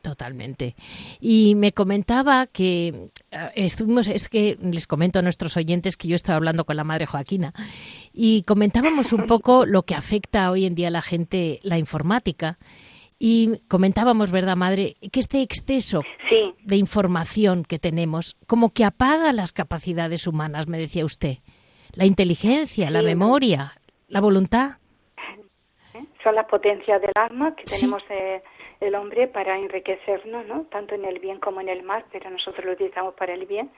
[0.02, 0.76] Totalmente.
[1.20, 2.88] Y me comentaba que
[3.32, 6.84] eh, estuvimos, es que les comento a nuestros oyentes que yo estaba hablando con la
[6.84, 7.54] madre Joaquina
[8.12, 12.58] y comentábamos un poco lo que afecta hoy en día a la gente la informática.
[13.20, 14.96] Y comentábamos, ¿verdad, madre?
[15.12, 16.02] Que este exceso
[16.64, 21.38] de información que tenemos como que apaga las capacidades humanas, me decía usted.
[21.94, 23.74] La inteligencia, la memoria,
[24.08, 24.78] la voluntad.
[26.24, 28.04] Son las potencias del alma que tenemos
[28.82, 30.64] el hombre para enriquecernos, ¿no?
[30.64, 33.70] Tanto en el bien como en el mal, pero nosotros lo utilizamos para el bien.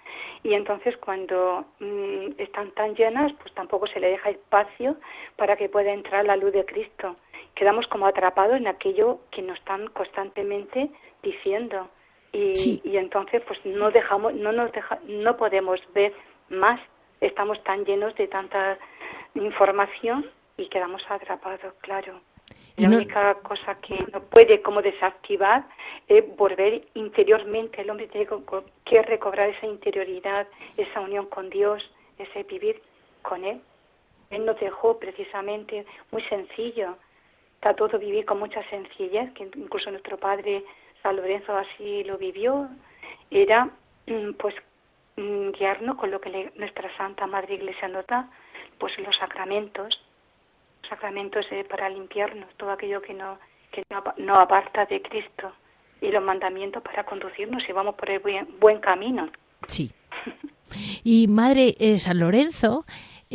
[0.43, 4.95] Y entonces cuando mm, están tan llenas, pues tampoco se le deja espacio
[5.35, 7.17] para que pueda entrar la luz de Cristo.
[7.53, 10.89] Quedamos como atrapados en aquello que nos están constantemente
[11.21, 11.89] diciendo.
[12.31, 16.13] Y, y entonces pues no dejamos, no nos deja, no podemos ver
[16.49, 16.79] más.
[17.23, 18.77] Estamos tan llenos de tanta
[19.33, 22.19] información y quedamos atrapados, claro.
[22.75, 25.63] La única cosa que no puede como desactivar
[26.09, 27.81] es volver interiormente.
[27.81, 28.27] El hombre tiene
[28.83, 31.81] que recobrar esa interioridad, esa unión con Dios,
[32.17, 32.81] ese vivir
[33.21, 33.61] con Él.
[34.29, 36.97] Él nos dejó precisamente muy sencillo.
[37.55, 40.65] Está todo vivir con mucha sencillez, que incluso nuestro padre
[41.01, 42.67] San Lorenzo así lo vivió.
[43.31, 43.69] Era
[44.07, 44.55] mm, pues
[45.15, 48.29] guiarnos con lo que nuestra Santa Madre Iglesia nota,
[48.77, 49.99] pues los sacramentos
[50.89, 53.37] sacramentos eh, para limpiarnos, todo aquello que no,
[53.71, 53.83] que
[54.17, 55.51] no, aparta de Cristo
[56.01, 58.19] y los mandamientos para conducirnos y vamos por el
[58.59, 59.29] buen, camino.
[59.67, 59.91] Sí.
[61.03, 62.85] Y Madre eh, San Lorenzo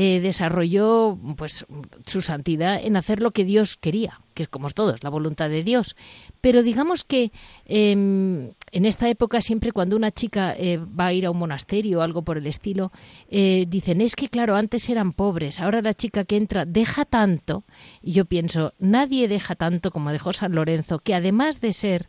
[0.01, 1.67] eh, desarrolló pues
[2.07, 5.65] su santidad en hacer lo que Dios quería, que es como todos, la voluntad de
[5.65, 5.97] Dios.
[6.41, 7.33] Pero digamos que
[7.65, 11.99] em, en esta época siempre cuando una chica eh, va a ir a un monasterio
[11.99, 12.93] o algo por el estilo,
[13.29, 17.65] eh, dicen, es que claro, antes eran pobres, ahora la chica que entra deja tanto,
[18.01, 22.09] y yo pienso, nadie deja tanto como dejó San Lorenzo, que además de ser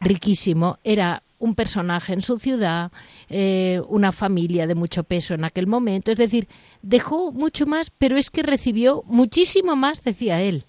[0.00, 2.90] riquísimo, era un personaje en su ciudad,
[3.28, 6.10] eh, una familia de mucho peso en aquel momento.
[6.10, 6.48] Es decir,
[6.82, 10.64] dejó mucho más, pero es que recibió muchísimo más, decía él.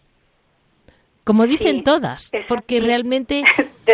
[1.24, 3.44] Como dicen todas, porque realmente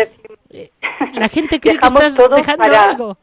[0.49, 0.69] eh,
[1.13, 3.17] la gente cree que estás dejando algo.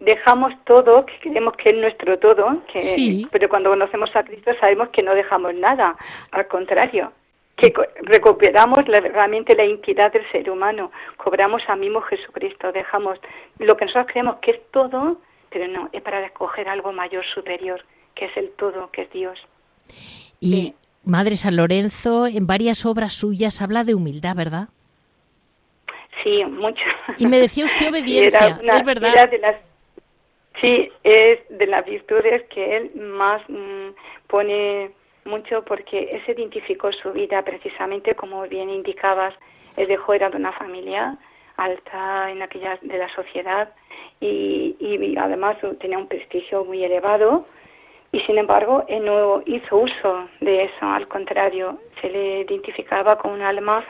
[0.00, 4.88] Dejamos todo, que creemos que es nuestro todo, que, pero cuando conocemos a Cristo sabemos
[4.90, 5.96] que no dejamos nada,
[6.30, 7.12] al contrario
[7.56, 13.18] que recuperamos realmente la intimidad del ser humano, cobramos a mismo Jesucristo, dejamos
[13.58, 15.18] lo que nosotros creemos que es todo,
[15.50, 19.38] pero no, es para escoger algo mayor, superior, que es el todo, que es Dios.
[20.40, 24.68] Y Madre San Lorenzo, en varias obras suyas habla de humildad, ¿verdad?
[26.22, 26.84] Sí, mucho.
[27.18, 29.30] Y me decía usted obediencia, es verdad.
[30.60, 33.90] sí, es de las virtudes que él más mm,
[34.26, 34.90] pone
[35.24, 39.34] mucho porque él se identificó su vida precisamente como bien indicabas,
[39.76, 41.16] él dejó era de una familia
[41.56, 43.72] alta en aquella de la sociedad
[44.20, 47.46] y, y además tenía un prestigio muy elevado
[48.12, 53.32] y sin embargo él no hizo uso de eso, al contrario, se le identificaba con
[53.32, 53.84] un alma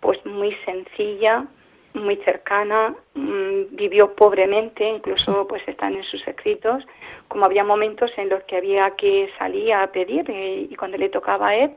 [0.00, 1.46] pues muy sencilla,
[1.94, 6.84] muy cercana, mm, vivió pobremente, incluso pues están en sus escritos,
[7.28, 11.08] como había momentos en los que había que salir a pedir eh, y cuando le
[11.08, 11.70] tocaba a él,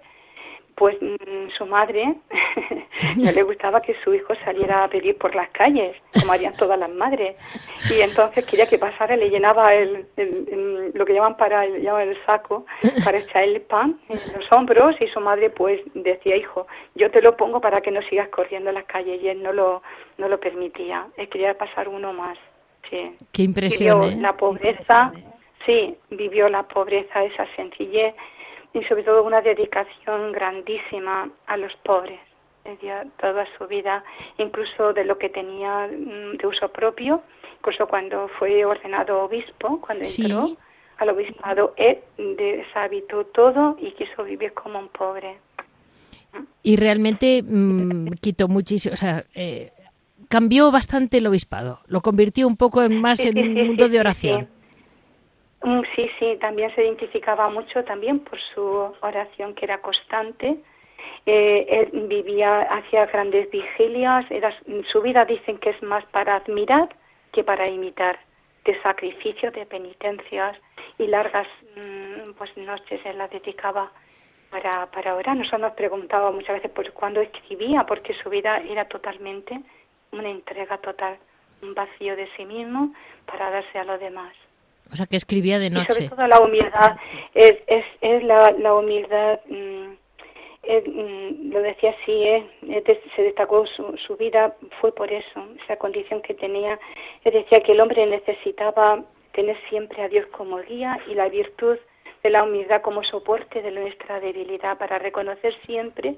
[0.75, 2.15] pues mm, su madre
[3.17, 6.79] no le gustaba que su hijo saliera a pedir por las calles, como harían todas
[6.79, 7.36] las madres.
[7.89, 10.07] Y entonces quería que pasara, le llenaba el,
[10.93, 12.65] lo que llaman para el, el saco,
[13.03, 17.21] para echar el pan en los hombros y su madre pues decía, hijo, yo te
[17.21, 19.83] lo pongo para que no sigas corriendo en las calles y él no lo,
[20.17, 21.07] no lo permitía.
[21.17, 22.38] Él quería pasar uno más.
[22.89, 23.15] Sí.
[23.31, 24.01] Qué impresión.
[24.01, 24.21] Vivió ¿eh?
[24.21, 25.13] la pobreza,
[25.65, 28.13] sí, vivió la pobreza, esa sencillez
[28.73, 32.19] y sobre todo una dedicación grandísima a los pobres.
[33.19, 34.03] toda su vida,
[34.38, 37.21] incluso de lo que tenía mm, de uso propio,
[37.57, 40.57] incluso cuando fue ordenado obispo, cuando entró
[40.97, 45.38] al obispado, él deshabitó todo y quiso vivir como un pobre.
[46.63, 49.71] Y realmente mm, quitó muchísimo, o sea, eh,
[50.30, 54.47] cambió bastante el obispado, lo convirtió un poco en más en un mundo de oración.
[55.64, 60.57] Mm, sí, sí, también se identificaba mucho también por su oración que era constante
[61.26, 64.53] eh, él vivía, hacía grandes vigilias, era,
[64.91, 66.89] su vida dicen que es más para admirar
[67.32, 68.20] que para imitar,
[68.66, 70.57] de sacrificio, de penitencias
[70.97, 73.91] y largas mm, pues noches él las dedicaba
[74.49, 75.36] para, para orar.
[75.36, 79.59] Nosotros nos preguntaba muchas veces por cuándo escribía, porque su vida era totalmente
[80.11, 81.18] una entrega total,
[81.61, 82.93] un vacío de sí mismo
[83.26, 84.34] para darse a los demás.
[84.91, 85.88] O sea, que escribía de noche.
[85.89, 86.97] Y sobre todo la humildad,
[87.34, 89.93] es, es, es la, la humildad, mm,
[90.67, 96.21] mm, lo decía así, eh, se destacó su, su vida, fue por eso, esa condición
[96.21, 96.79] que tenía.
[97.23, 99.03] Él decía que el hombre necesitaba
[99.34, 101.77] tener siempre a Dios como guía y la virtud
[102.23, 106.15] de la humildad como soporte de nuestra debilidad para reconocer siempre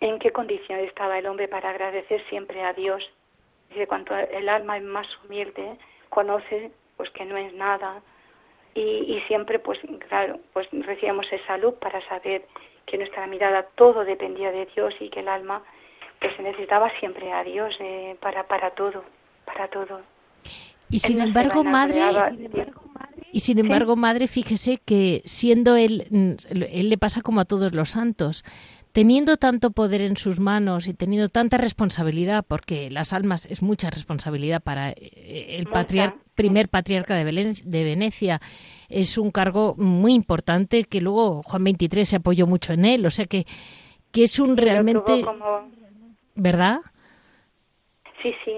[0.00, 3.02] en qué condición estaba el hombre para agradecer siempre a Dios.
[3.70, 5.78] Dice, cuanto el alma es más humilde,
[6.10, 8.02] conoce pues que no es nada.
[8.74, 9.78] Y, y siempre pues
[10.08, 12.46] claro pues recibíamos esa luz para saber
[12.86, 15.62] que nuestra mirada todo dependía de Dios y que el alma
[16.20, 19.04] pues necesitaba siempre a Dios eh, para para todo
[19.44, 20.00] para todo.
[20.88, 22.00] Y sin embargo madre
[23.32, 27.88] y sin embargo, madre, fíjese que siendo él, él le pasa como a todos los
[27.88, 28.44] santos,
[28.92, 33.90] teniendo tanto poder en sus manos y teniendo tanta responsabilidad, porque las almas es mucha
[33.90, 35.66] responsabilidad para eh, el
[36.34, 38.40] primer patriarca de, de, Venecia,
[38.88, 43.10] es un cargo muy importante que luego Juan XXIII se apoyó mucho en él, o
[43.10, 43.46] sea que,
[44.12, 45.24] que es un realmente...
[46.34, 46.80] ¿Verdad?
[48.22, 48.52] Sí, sí.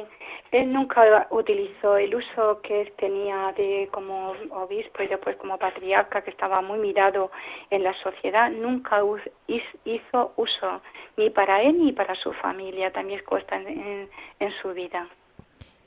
[0.55, 6.23] Él nunca utilizó el uso que él tenía de como obispo y después como patriarca,
[6.23, 7.33] que estaba muy mirado
[7.71, 9.03] en la sociedad, nunca
[9.49, 10.81] hizo uso
[11.17, 15.09] ni para él ni para su familia, también cuesta en, en, su vida.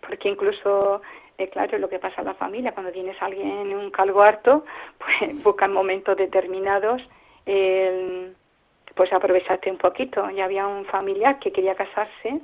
[0.01, 1.01] Porque incluso,
[1.37, 4.21] eh, claro, lo que pasa en la familia, cuando tienes a alguien en un cargo
[4.21, 4.65] harto,
[4.97, 7.01] pues buscan momentos determinados.
[7.45, 10.29] pues aprovechaste un poquito.
[10.31, 12.41] Ya había un familiar que quería casarse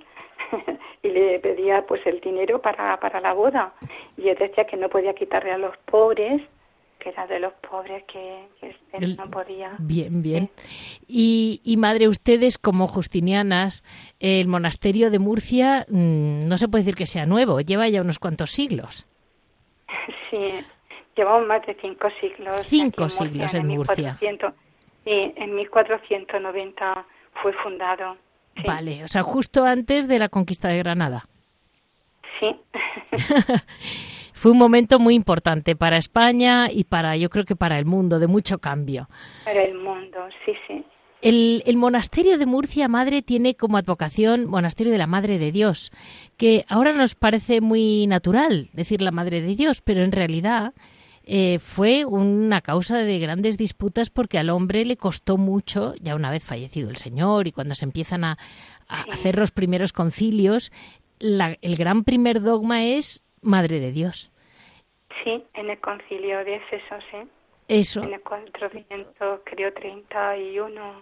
[1.03, 3.73] y le pedía pues el dinero para, para la boda
[4.17, 6.41] y él decía que no podía quitarle a los pobres
[7.03, 8.47] que era de los pobres que,
[8.93, 9.75] él no podía.
[9.77, 10.49] Bien, bien.
[11.05, 13.83] Y, y, madre, ustedes como justinianas,
[14.19, 18.19] el monasterio de Murcia mm, no se puede decir que sea nuevo, lleva ya unos
[18.19, 19.05] cuantos siglos.
[20.29, 20.51] Sí,
[21.15, 22.65] llevamos más de cinco siglos.
[22.65, 24.17] Cinco siglos en, Murcia.
[24.19, 24.27] sí,
[25.05, 27.05] en 1490
[27.39, 28.17] fue fundado.
[28.65, 31.27] Vale, o sea, justo antes de la conquista de Granada.
[32.39, 32.55] Sí.
[34.33, 38.19] Fue un momento muy importante para España y para, yo creo que para el mundo,
[38.19, 39.07] de mucho cambio.
[39.45, 40.83] Para el mundo, sí, sí.
[41.21, 45.91] El, el, monasterio de Murcia Madre tiene como advocación Monasterio de la Madre de Dios,
[46.35, 50.73] que ahora nos parece muy natural decir la Madre de Dios, pero en realidad
[51.25, 56.31] eh, fue una causa de grandes disputas porque al hombre le costó mucho, ya una
[56.31, 58.37] vez fallecido el Señor y cuando se empiezan a,
[58.87, 60.71] hacer los primeros concilios,
[61.19, 64.31] el gran primer dogma es Madre de Dios.
[65.23, 67.17] Sí, en el concilio de Efeso, sí.
[67.67, 68.03] Eso.
[68.03, 71.01] En el 400, creo, 31.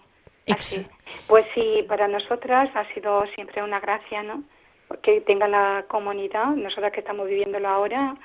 [0.50, 0.86] Así.
[1.28, 4.44] Pues sí, para nosotras ha sido siempre una gracia, ¿no?
[5.02, 8.16] Que tenga la comunidad, nosotras que estamos viviéndolo ahora,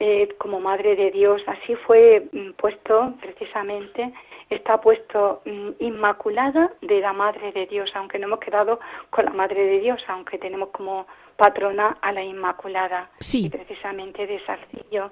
[0.00, 1.42] eh, como Madre de Dios.
[1.46, 4.12] Así fue mm, puesto precisamente,
[4.50, 8.80] está puesto mm, Inmaculada de la Madre de Dios, aunque no hemos quedado
[9.10, 13.48] con la Madre de Dios, aunque tenemos como patrona a la Inmaculada, sí.
[13.50, 15.10] precisamente de Sarcillo.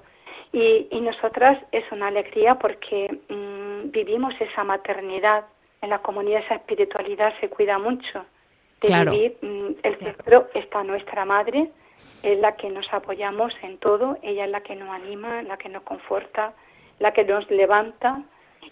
[0.52, 5.44] Y, y nosotras es una alegría porque mm, vivimos esa maternidad,
[5.82, 8.24] en la comunidad esa espiritualidad se cuida mucho
[8.82, 9.38] de vivir,
[9.82, 11.70] el centro está nuestra Madre,
[12.22, 15.68] es la que nos apoyamos en todo, ella es la que nos anima, la que
[15.68, 16.54] nos conforta,
[16.98, 18.22] la que nos levanta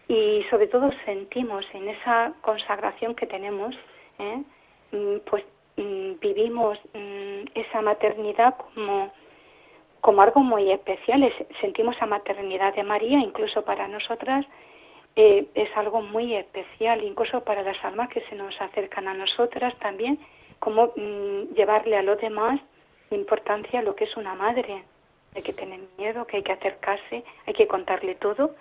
[0.08, 3.74] y sobre todo sentimos en esa consagración que tenemos,
[4.18, 4.42] ¿eh?
[4.92, 5.44] mm, pues
[5.76, 9.12] mm, vivimos mm, esa maternidad como,
[10.00, 14.44] como algo muy especial, sentimos esa maternidad de María, incluso para nosotras
[15.16, 19.74] eh, es algo muy especial, incluso para las almas que se nos acercan a nosotras
[19.78, 20.18] también,
[20.58, 20.92] como
[21.54, 22.60] llevarle a los demás
[23.10, 24.82] importancia lo que es una madre.
[25.34, 28.54] Hay que tener miedo, que hay que acercarse, hay que contarle todo.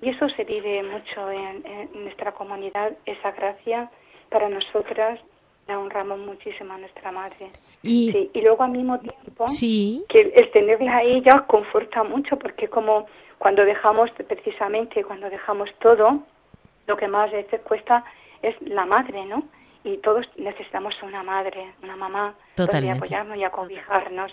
[0.00, 1.62] Y eso se vive mucho en,
[1.94, 3.90] nuestra comunidad, esa gracia
[4.30, 5.20] para nosotras
[5.68, 7.50] la honramos muchísimo a nuestra madre.
[7.82, 10.04] Y, y luego al mismo tiempo sí.
[10.08, 13.06] que el tenerla a ella conforta mucho porque como
[13.38, 16.22] cuando dejamos precisamente cuando dejamos todo
[16.86, 18.04] lo que más veces cuesta
[18.42, 19.44] es la madre, ¿no?
[19.84, 24.32] Y todos necesitamos una madre, una mamá, para apoyarnos y acobijarnos.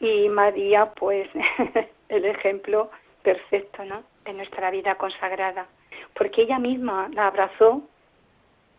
[0.00, 1.28] Y María, pues,
[2.08, 2.90] el ejemplo
[3.22, 4.02] perfecto, ¿no?
[4.24, 5.66] De nuestra vida consagrada.
[6.14, 7.82] Porque ella misma la abrazó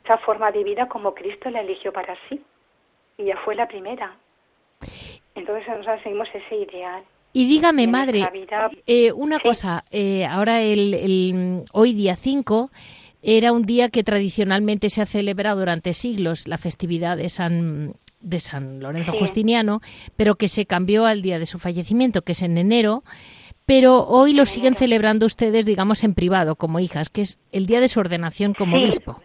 [0.03, 2.41] esa forma de vida como Cristo la eligió para sí.
[3.17, 4.15] Y ya fue la primera.
[5.35, 7.03] Entonces nosotros seguimos ese ideal.
[7.31, 8.27] Y dígame, madre,
[8.87, 12.71] eh, una cosa, eh, ahora el, hoy día 5
[13.21, 18.39] era un día que tradicionalmente se ha celebrado durante siglos la festividad de San de
[18.39, 19.79] San Lorenzo Justiniano,
[20.17, 23.03] pero que se cambió al día de su fallecimiento, que es en enero,
[23.65, 27.79] pero hoy lo siguen celebrando ustedes, digamos, en privado, como hijas, que es el día
[27.79, 29.21] de su ordenación como obispo.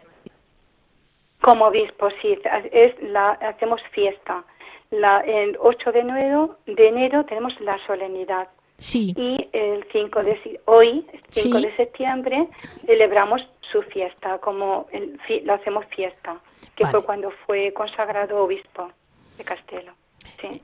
[1.41, 2.39] Como obispo, sí,
[2.73, 4.45] es la, hacemos fiesta.
[4.91, 8.49] La, el 8 de enero, de enero tenemos la solemnidad.
[8.79, 9.15] Sí.
[9.17, 12.49] Y el 5 de hoy, 5 de septiembre,
[12.87, 13.41] celebramos
[13.71, 16.41] su fiesta, como el, lo hacemos fiesta,
[16.77, 18.91] que fue cuando fue consagrado obispo
[19.37, 19.93] de Castelo.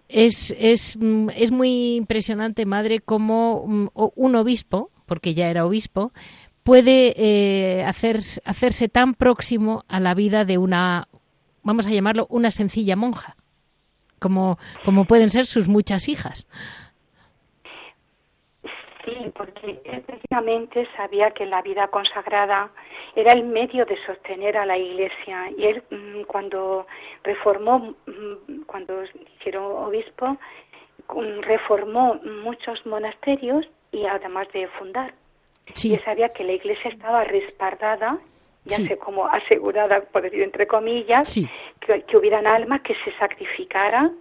[0.08, 6.12] Es, es, mm, es muy impresionante, madre, cómo mm, un obispo, porque ya era obispo,
[6.62, 11.08] puede eh, hacerse tan próximo a la vida de una,
[11.62, 13.36] vamos a llamarlo, una sencilla monja,
[14.18, 16.46] como, como pueden ser sus muchas hijas.
[19.04, 22.70] Sí, porque él precisamente sabía que la vida consagrada
[23.14, 25.50] era el medio de sostener a la Iglesia.
[25.56, 26.86] Y él, mm, cuando
[27.24, 29.04] reformó, mm, cuando
[29.38, 30.36] hicieron obispo,
[31.08, 35.14] mm, reformó muchos monasterios y además de fundar.
[35.82, 38.18] Y él sabía que la Iglesia estaba respaldada
[38.66, 41.34] ya sé como asegurada, por decir entre comillas,
[41.80, 44.16] que, que, hubieran almas que se sacrificaran,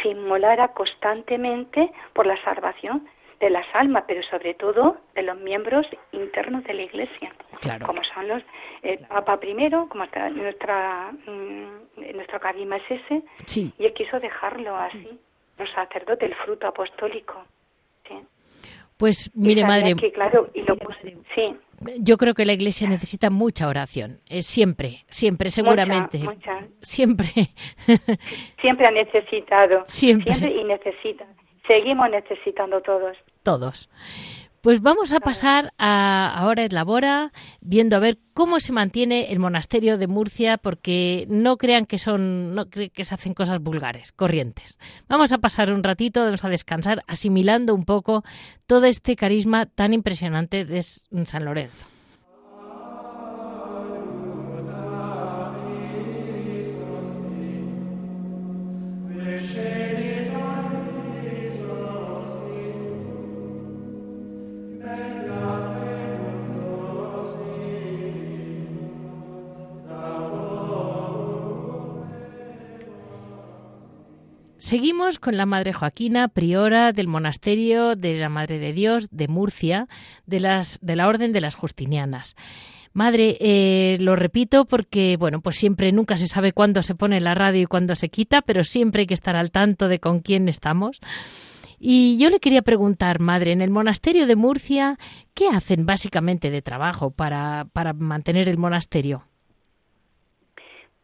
[0.00, 3.08] se inmolara constantemente por la salvación
[3.40, 7.30] de las almas, pero sobre todo de los miembros internos de la Iglesia,
[7.86, 8.42] como son los
[8.82, 13.22] el Papa primero, como está nuestra mm, nuestro carisma es ese,
[13.78, 15.18] y él quiso dejarlo así,
[15.58, 17.44] los sacerdotes, el fruto apostólico.
[18.96, 19.94] Pues mire, madre.
[20.12, 20.50] claro,
[21.34, 21.56] sí.
[22.00, 26.20] Yo creo que la Iglesia necesita mucha oración, eh, siempre, siempre, seguramente.
[26.82, 27.26] Siempre.
[28.60, 29.84] siempre ha necesitado.
[29.86, 30.34] Siempre.
[30.34, 31.26] siempre y necesita.
[31.66, 33.88] Seguimos necesitando todos todos.
[34.60, 37.32] Pues vamos a pasar a ahora en Labora,
[37.62, 42.54] viendo a ver cómo se mantiene el monasterio de Murcia, porque no crean que son,
[42.54, 44.78] no crean que se hacen cosas vulgares, corrientes.
[45.08, 48.22] Vamos a pasar un ratito, vamos a descansar, asimilando un poco
[48.66, 51.86] todo este carisma tan impresionante de San Lorenzo.
[74.70, 79.88] Seguimos con la Madre Joaquina, priora del monasterio de la Madre de Dios de Murcia,
[80.26, 82.36] de, la Orden de las Justinianas.
[82.92, 87.34] Madre, eh, lo repito porque, bueno, pues siempre, nunca se sabe cuándo se pone la
[87.34, 90.48] radio y cuándo se quita, pero siempre hay que estar al tanto de con quién
[90.48, 91.00] estamos.
[91.80, 95.00] Y yo le quería preguntar, madre, en el monasterio de Murcia,
[95.34, 99.24] ¿qué hacen básicamente de trabajo para, para mantener el monasterio?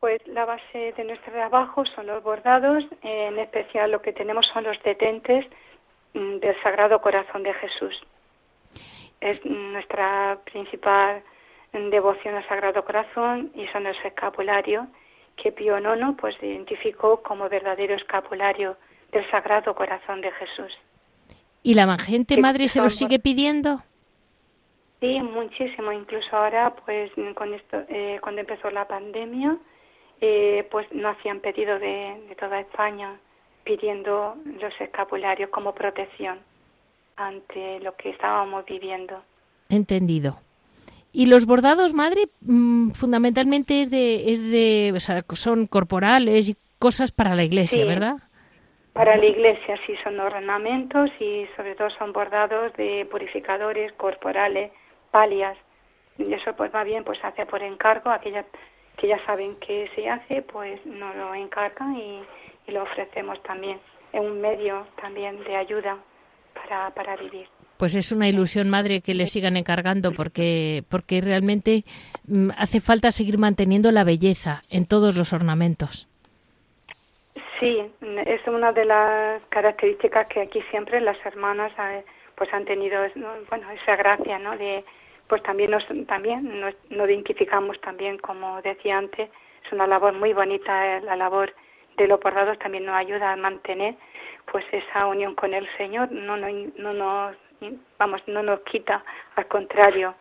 [0.07, 4.63] Pues la base de nuestro trabajo son los bordados, en especial lo que tenemos son
[4.63, 5.45] los detentes
[6.15, 8.01] mm, del Sagrado Corazón de Jesús.
[9.21, 11.25] Es nuestra principal
[11.73, 14.87] devoción al Sagrado Corazón y son los escapularios
[15.35, 18.77] que Pío IX pues identificó como verdadero escapulario
[19.11, 20.73] del Sagrado Corazón de Jesús.
[21.65, 23.83] ¿Y la gente madre se los sigue pidiendo?
[25.01, 25.91] Sí, muchísimo.
[25.91, 29.59] Incluso ahora, pues, con esto, eh, cuando empezó la pandemia,
[30.21, 33.19] eh, pues no hacían pedido de, toda España
[33.65, 36.39] pidiendo los escapularios como protección
[37.17, 39.23] ante lo que estábamos viviendo.
[39.69, 40.39] Entendido.
[41.13, 46.57] Y los bordados, madre, mm, fundamentalmente es de, es de, o sea, son corporales y
[46.79, 48.17] cosas para la iglesia, ¿verdad?
[48.93, 54.71] Para la iglesia sí son ornamentos y sobre todo son bordados de purificadores corporales,
[55.11, 55.57] palias.
[56.19, 58.47] Y eso pues va bien, pues hace por encargo aquellas
[58.97, 62.23] que ya saben que se hace, pues nos lo encargan y,
[62.69, 63.79] lo ofrecemos también.
[64.13, 65.99] Es un medio también de ayuda
[66.53, 67.47] para, para vivir.
[67.77, 71.85] Pues es una ilusión, madre, que le sigan encargando porque, porque realmente
[72.27, 76.09] mm, hace falta seguir manteniendo la belleza en todos los ornamentos.
[77.61, 77.83] Sí,
[78.27, 83.01] es una de las características que aquí siempre las hermanas eh, pues han tenido
[83.49, 84.57] bueno esa gracia, ¿no?
[84.57, 84.85] De
[85.29, 89.31] pues también nos también nos, identificamos también como decía antes
[89.65, 91.53] es una labor muy bonita eh, la labor
[91.97, 93.97] de los bordados también nos ayuda a mantener
[94.51, 97.37] pues esa unión con el Señor no no, no nos
[97.99, 99.05] vamos no nos quita
[99.35, 100.15] al contrario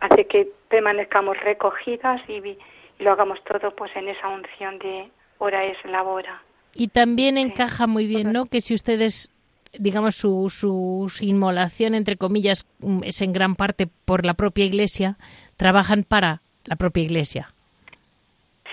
[0.00, 2.58] hace que permanezcamos recogidas y,
[2.98, 5.08] lo hagamos todo pues en esa unción de
[5.38, 6.42] hora es la hora.
[6.74, 8.46] Y también encaja muy bien, ¿no?
[8.46, 9.30] Que si ustedes
[9.78, 15.16] digamos, su, su, inmolación, entre comillas, mm, es en gran parte por la propia Iglesia,
[15.56, 17.52] trabajan para la propia Iglesia.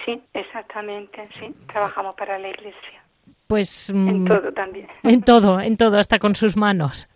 [0.06, 3.04] Sí, exactamente, sí, trabajamos para la Iglesia.
[3.48, 4.88] Pues en mm, todo también.
[5.04, 7.08] En todo, en todo, hasta con sus manos.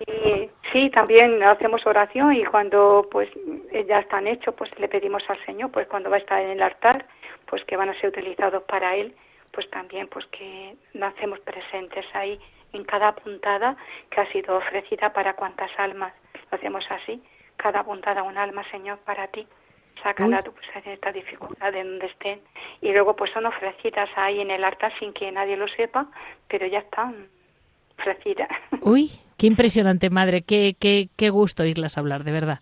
[0.00, 3.28] Y, sí, también hacemos oración y cuando pues
[3.88, 6.62] ya están hechos, pues le pedimos al Señor, pues cuando va a estar en el
[6.62, 7.06] altar,
[7.46, 9.14] pues que van a ser utilizados para Él,
[9.52, 12.38] pues también pues que nacemos presentes ahí
[12.76, 13.76] en cada puntada
[14.10, 16.12] que ha sido ofrecida para cuantas almas.
[16.50, 17.22] Lo hacemos así,
[17.56, 19.46] cada puntada un alma, Señor, para ti.
[20.02, 22.40] Sácala tú pues, de esta dificultad de donde estén.
[22.82, 26.06] Y luego pues son ofrecidas ahí en el altar sin que nadie lo sepa,
[26.48, 27.28] pero ya están
[27.98, 28.48] ofrecidas.
[28.82, 30.42] Uy, qué impresionante, madre.
[30.42, 32.60] Qué, qué, qué gusto oírlas hablar, de verdad.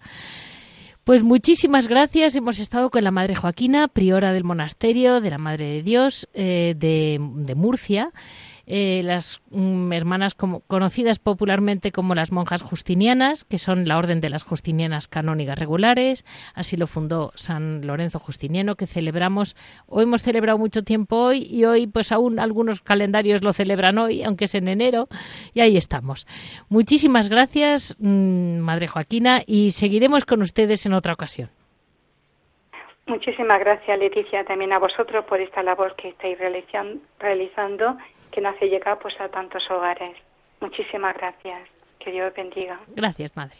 [1.05, 2.35] Pues muchísimas gracias.
[2.35, 6.75] Hemos estado con la Madre Joaquina, priora del monasterio de la Madre de Dios eh,
[6.79, 8.11] de, de Murcia.
[8.67, 14.31] Eh, las mm, hermanas conocidas popularmente como las monjas justinianas, que son la orden de
[14.31, 16.25] las justinianas canónicas regulares.
[16.55, 19.57] Así lo fundó San Lorenzo Justiniano, que celebramos,
[19.87, 24.23] o hemos celebrado mucho tiempo hoy y hoy pues aún algunos calendarios lo celebran hoy,
[24.23, 25.09] aunque es en enero,
[25.53, 26.27] y ahí estamos.
[26.69, 31.51] Muchísimas gracias, mm, Madre Joaquina, y seguiremos con ustedes en otra ocasión.
[33.07, 37.99] Muchísimas gracias, Leticia, también a vosotros por esta labor que estáis realizando
[38.31, 40.17] que nos hace llegar pues a tantos hogares.
[40.61, 41.69] Muchísimas gracias.
[41.99, 42.81] Que Dios bendiga.
[42.89, 43.57] Gracias, Madre.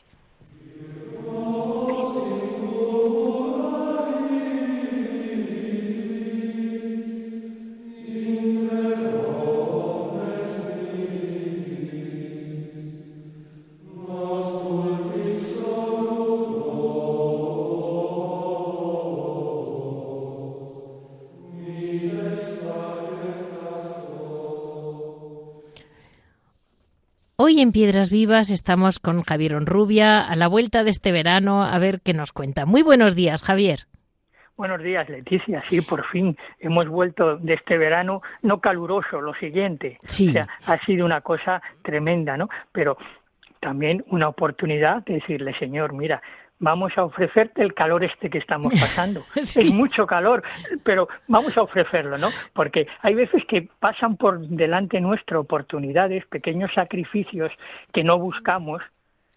[27.47, 31.79] Hoy en Piedras Vivas estamos con Javier Onrubia a la vuelta de este verano a
[31.79, 32.65] ver qué nos cuenta.
[32.65, 33.81] Muy buenos días, Javier.
[34.57, 35.63] Buenos días, Leticia.
[35.69, 39.99] Sí, por fin hemos vuelto de este verano, no caluroso, lo siguiente.
[40.07, 40.31] Sí.
[40.31, 42.49] O sea, ha sido una cosa tremenda, ¿no?
[42.73, 42.97] Pero
[43.61, 46.23] también una oportunidad de decirle, Señor, mira,
[46.59, 49.25] vamos a ofrecerte el calor este que estamos pasando.
[49.35, 50.43] Es mucho calor,
[50.83, 52.31] pero vamos a ofrecerlo, ¿no?
[52.53, 57.53] Porque hay veces que pasan por delante nuestras oportunidades, pequeños sacrificios
[57.93, 58.83] que no buscamos,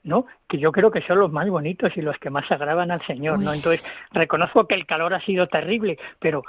[0.04, 0.26] ¿no?
[0.48, 3.40] Que yo creo que son los más bonitos y los que más agravan al Señor,
[3.40, 3.54] ¿no?
[3.54, 6.44] Entonces, reconozco que el calor ha sido terrible, pero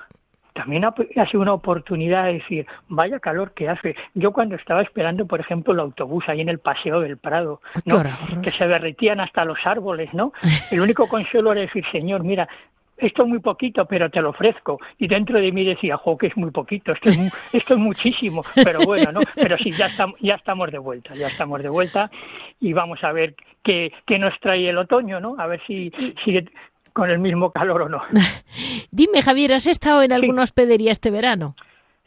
[0.58, 0.92] también ha,
[1.30, 3.94] sido una oportunidad de decir, vaya calor que hace.
[4.14, 8.02] Yo cuando estaba esperando, por ejemplo, el autobús ahí en el Paseo del Prado, ¿no?
[8.42, 10.32] que se derretían hasta los árboles, ¿no?
[10.72, 12.48] El único consuelo era decir, Señor, mira,
[12.96, 14.80] esto es muy poquito, pero te lo ofrezco.
[14.98, 17.18] Y dentro de mí decía, jo, que es muy poquito, esto es,
[17.52, 19.20] esto es muchísimo, pero bueno, ¿no?
[19.36, 22.10] Pero sí, ya estamos, ya estamos de vuelta, ya estamos de vuelta
[22.58, 25.36] y vamos a ver qué, qué nos trae el otoño, ¿no?
[25.38, 25.92] A ver si,
[26.24, 26.44] si
[26.98, 28.02] con el mismo calor o no.
[28.90, 31.54] Dime, Javier, ¿has estado en alguna hospedería este verano?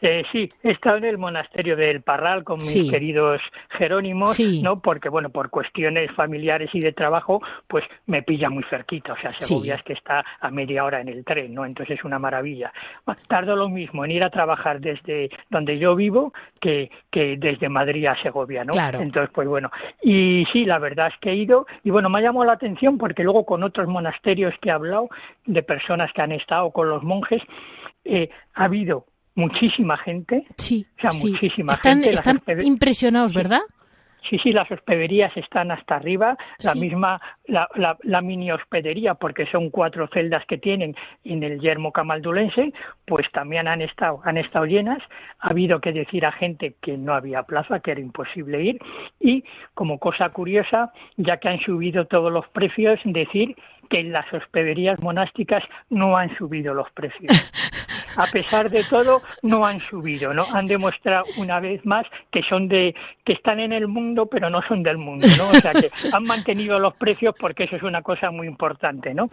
[0.01, 3.39] Eh, sí, he estado en el monasterio del Parral con mis queridos
[3.69, 4.81] Jerónimos, ¿no?
[4.81, 9.13] Porque, bueno, por cuestiones familiares y de trabajo, pues me pilla muy cerquita.
[9.13, 11.65] O sea, Segovia es que está a media hora en el tren, ¿no?
[11.65, 12.73] Entonces es una maravilla.
[13.27, 18.07] Tardo lo mismo en ir a trabajar desde donde yo vivo que, que desde Madrid
[18.07, 18.73] a Segovia, ¿no?
[18.73, 19.01] Claro.
[19.01, 19.69] Entonces, pues bueno.
[20.01, 22.97] Y sí, la verdad es que he ido y, bueno, me ha llamado la atención
[22.97, 25.09] porque luego con otros monasterios que he hablado,
[25.45, 27.41] de personas que han estado con los monjes,
[28.03, 29.05] eh, ha habido
[29.35, 30.45] muchísima gente.
[30.57, 32.13] Sí, o sea, muchísima están, gente.
[32.13, 33.61] Están impresionados, ¿verdad?
[34.29, 37.67] Sí, sí, las hospederías están hasta arriba, la misma, la,
[38.03, 42.71] la, mini hospedería, porque son cuatro celdas que tienen en el yermo camaldulense,
[43.05, 44.99] pues también han estado, han estado llenas.
[45.39, 48.79] Ha habido que decir a gente que no había plaza, que era imposible ir.
[49.19, 53.55] Y como cosa curiosa, ya que han subido todos los precios, decir
[53.89, 57.31] que en las hospederías monásticas no han subido los precios.
[58.15, 60.45] A pesar de todo, no han subido, ¿no?
[60.53, 64.61] Han demostrado una vez más que son de, que están en el mundo, pero no
[64.63, 65.49] son del mundo, ¿no?
[65.49, 69.29] O sea que han mantenido los precios porque eso es una cosa muy importante, ¿no?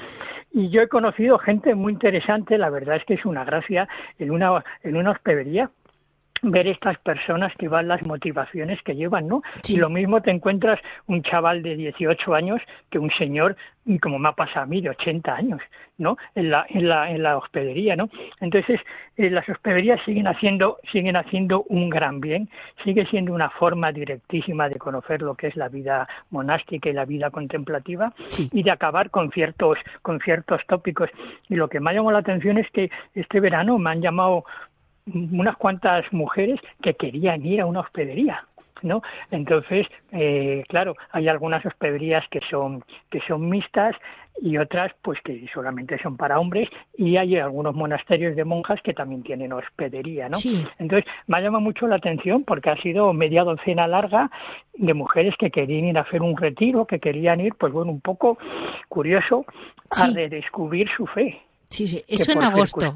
[0.52, 4.30] Y yo he conocido gente muy interesante, la verdad es que es una gracia en
[4.30, 5.70] una, en una hospedería
[6.42, 9.42] ver estas personas que van las motivaciones que llevan, ¿no?
[9.68, 12.60] Y lo mismo te encuentras un chaval de 18 años
[12.90, 13.56] que un señor,
[14.00, 15.60] como me ha pasado a mí, de 80 años,
[15.96, 16.16] ¿no?
[16.34, 18.08] En la, en la, en la hospedería, ¿no?
[18.40, 18.80] Entonces,
[19.16, 22.48] eh, las hospederías siguen haciendo, siguen haciendo un gran bien,
[22.84, 27.04] sigue siendo una forma directísima de conocer lo que es la vida monástica y la
[27.04, 31.10] vida contemplativa y de acabar con ciertos, con ciertos tópicos.
[31.48, 34.44] Y lo que me ha llamado la atención es que este verano me han llamado
[35.14, 38.44] unas cuantas mujeres que querían ir a una hospedería.
[38.82, 39.02] ¿no?
[39.30, 43.96] Entonces, eh, claro, hay algunas hospederías que son que son mixtas
[44.40, 48.94] y otras pues que solamente son para hombres y hay algunos monasterios de monjas que
[48.94, 50.38] también tienen hospedería, ¿no?
[50.78, 54.30] Entonces, me ha llamado mucho la atención porque ha sido media docena larga
[54.74, 58.00] de mujeres que querían ir a hacer un retiro, que querían ir, pues bueno, un
[58.00, 58.38] poco
[58.88, 59.44] curioso
[59.90, 61.40] a redescubrir su fe.
[61.68, 62.94] Sí, sí, eso en agosto.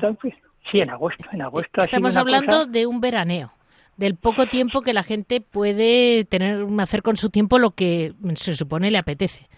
[0.70, 1.24] Sí, en agosto.
[1.32, 3.52] En agosto Estamos hablando de un veraneo,
[3.96, 8.54] del poco tiempo que la gente puede tener hacer con su tiempo lo que se
[8.54, 9.48] supone le apetece.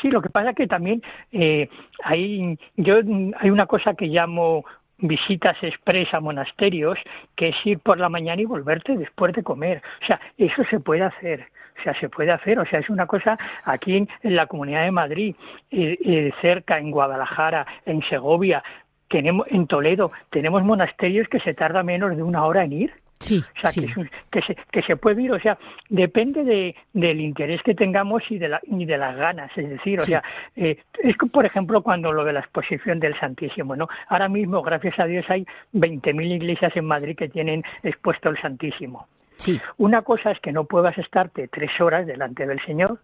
[0.00, 1.02] Sí, lo que pasa es que también
[1.32, 1.68] eh,
[2.02, 2.96] hay, yo,
[3.38, 4.64] hay una cosa que llamo
[4.98, 6.98] visitas express a monasterios,
[7.34, 9.82] que es ir por la mañana y volverte después de comer.
[10.02, 11.48] O sea, eso se puede hacer.
[11.78, 12.58] O sea, se puede hacer.
[12.58, 15.34] O sea, es una cosa aquí en, la Comunidad de Madrid,
[15.70, 18.62] eh, eh, cerca, en Guadalajara, en Segovia,
[19.08, 22.92] tenemos en Toledo tenemos monasterios que se tarda menos de una hora en ir.
[23.18, 23.82] Sí, o sea,
[24.30, 25.56] Que, se, que se puede ir, o sea,
[25.88, 29.98] depende de, del interés que tengamos y de, la, y de las ganas, es decir,
[30.00, 30.22] o sea,
[30.54, 33.88] eh, es por ejemplo cuando lo de la exposición del Santísimo, ¿no?
[34.08, 39.08] Ahora mismo, gracias a Dios, hay 20.000 iglesias en Madrid que tienen expuesto el Santísimo.
[39.36, 39.58] Sí.
[39.78, 42.98] Una cosa es que no puedas estarte tres horas delante del Señor,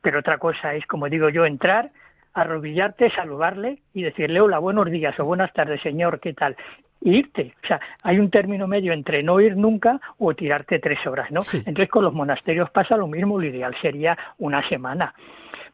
[0.00, 1.90] pero otra cosa es, como digo yo, entrar,
[2.34, 6.56] arrodillarte, saludarle y decirle hola, buenos días o buenas tardes, señor, ¿qué tal?
[7.00, 7.54] Y irte.
[7.62, 11.40] O sea, hay un término medio entre no ir nunca o tirarte tres horas, ¿no?
[11.52, 15.14] Entonces con los monasterios pasa lo mismo, lo ideal sería una semana.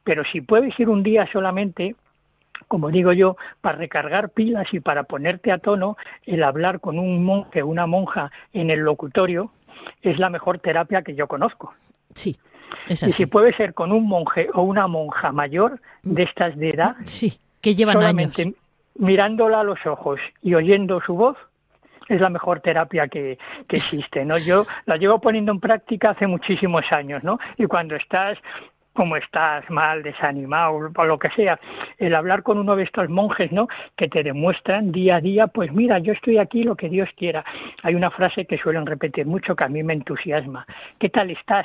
[0.04, 1.94] Pero si puedes ir un día solamente,
[2.66, 7.24] como digo yo, para recargar pilas y para ponerte a tono, el hablar con un
[7.24, 9.52] monje o una monja en el locutorio
[10.02, 11.74] es la mejor terapia que yo conozco.
[12.14, 12.38] Sí.
[12.88, 16.96] Y si puede ser con un monje o una monja mayor de estas de edad,
[17.04, 18.54] sí, que llevan solamente
[18.96, 21.36] mirándola a los ojos y oyendo su voz,
[22.08, 23.38] es la mejor terapia que,
[23.68, 24.38] que, existe, ¿no?
[24.38, 27.38] Yo la llevo poniendo en práctica hace muchísimos años, ¿no?
[27.58, 28.38] Y cuando estás
[28.98, 31.60] como estás mal, desanimado, o lo que sea,
[31.98, 33.68] el hablar con uno de estos monjes, ¿no?
[33.94, 37.44] Que te demuestran día a día, pues mira, yo estoy aquí lo que Dios quiera.
[37.84, 40.66] Hay una frase que suelen repetir mucho que a mí me entusiasma.
[40.98, 41.64] ¿Qué tal estás?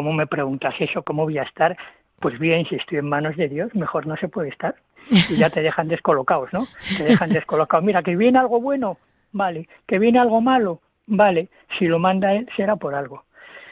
[0.00, 1.02] ¿Cómo me preguntas eso?
[1.02, 1.76] ¿Cómo voy a estar?
[2.20, 4.74] Pues bien, si estoy en manos de Dios, mejor no se puede estar.
[5.10, 6.66] Y ya te dejan descolocados, ¿no?
[6.96, 7.84] Te dejan descolocados.
[7.84, 8.96] Mira, que viene algo bueno,
[9.32, 9.68] vale.
[9.86, 11.50] Que viene algo malo, vale.
[11.78, 13.24] Si lo manda Él, será por algo.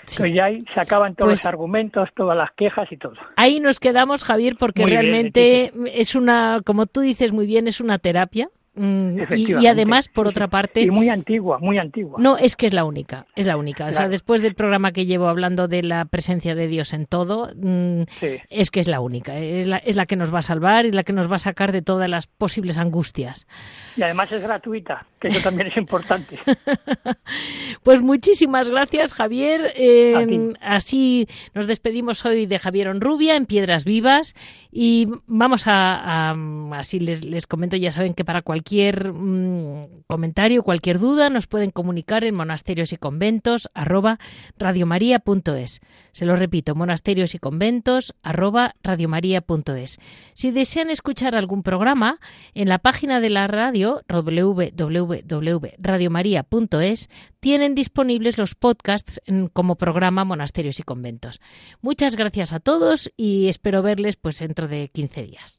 [0.05, 0.31] Sí.
[0.35, 3.15] ya ahí se acaban todos los pues argumentos, todas las quejas y todo.
[3.37, 7.99] Ahí nos quedamos, Javier, porque realmente es una, como tú dices muy bien, es una
[7.99, 10.81] terapia Mm, y, además, por otra parte...
[10.83, 12.19] Y muy antigua, muy antigua.
[12.21, 13.87] No, es que es la única, es la única.
[13.87, 17.51] O sea, después del programa que llevo hablando de la presencia de Dios en todo,
[17.57, 18.03] mm,
[18.51, 19.37] es que es la única.
[19.37, 21.41] Es la, es la que nos va a salvar y la que nos va a
[21.41, 23.47] sacar de todas las posibles angustias.
[23.97, 26.39] Y además es gratuita, que eso también es importante.
[27.83, 29.73] pues muchísimas gracias, Javier.
[30.61, 34.35] así nos despedimos hoy de Javier Onrubia en Piedras Vivas
[34.71, 36.31] y vamos a,
[36.73, 41.71] así les, les comento, ya saben que para cualquier mm, comentario, cualquier duda, nos pueden
[41.71, 44.19] comunicar en monasterios y conventos arroba
[44.59, 45.81] radiomaria.es.
[46.13, 49.99] Se lo repito, monasterios y conventos arroba radiomaria.es.
[50.35, 52.19] Si desean escuchar algún programa,
[52.55, 54.03] en la página de la radio
[55.09, 57.09] www.radiomaria.es
[57.41, 59.21] tienen disponibles los podcasts
[59.53, 61.41] como programa Monasterios y Conventos.
[61.81, 65.59] Muchas gracias a todos y espero verles pues dentro de 15 días.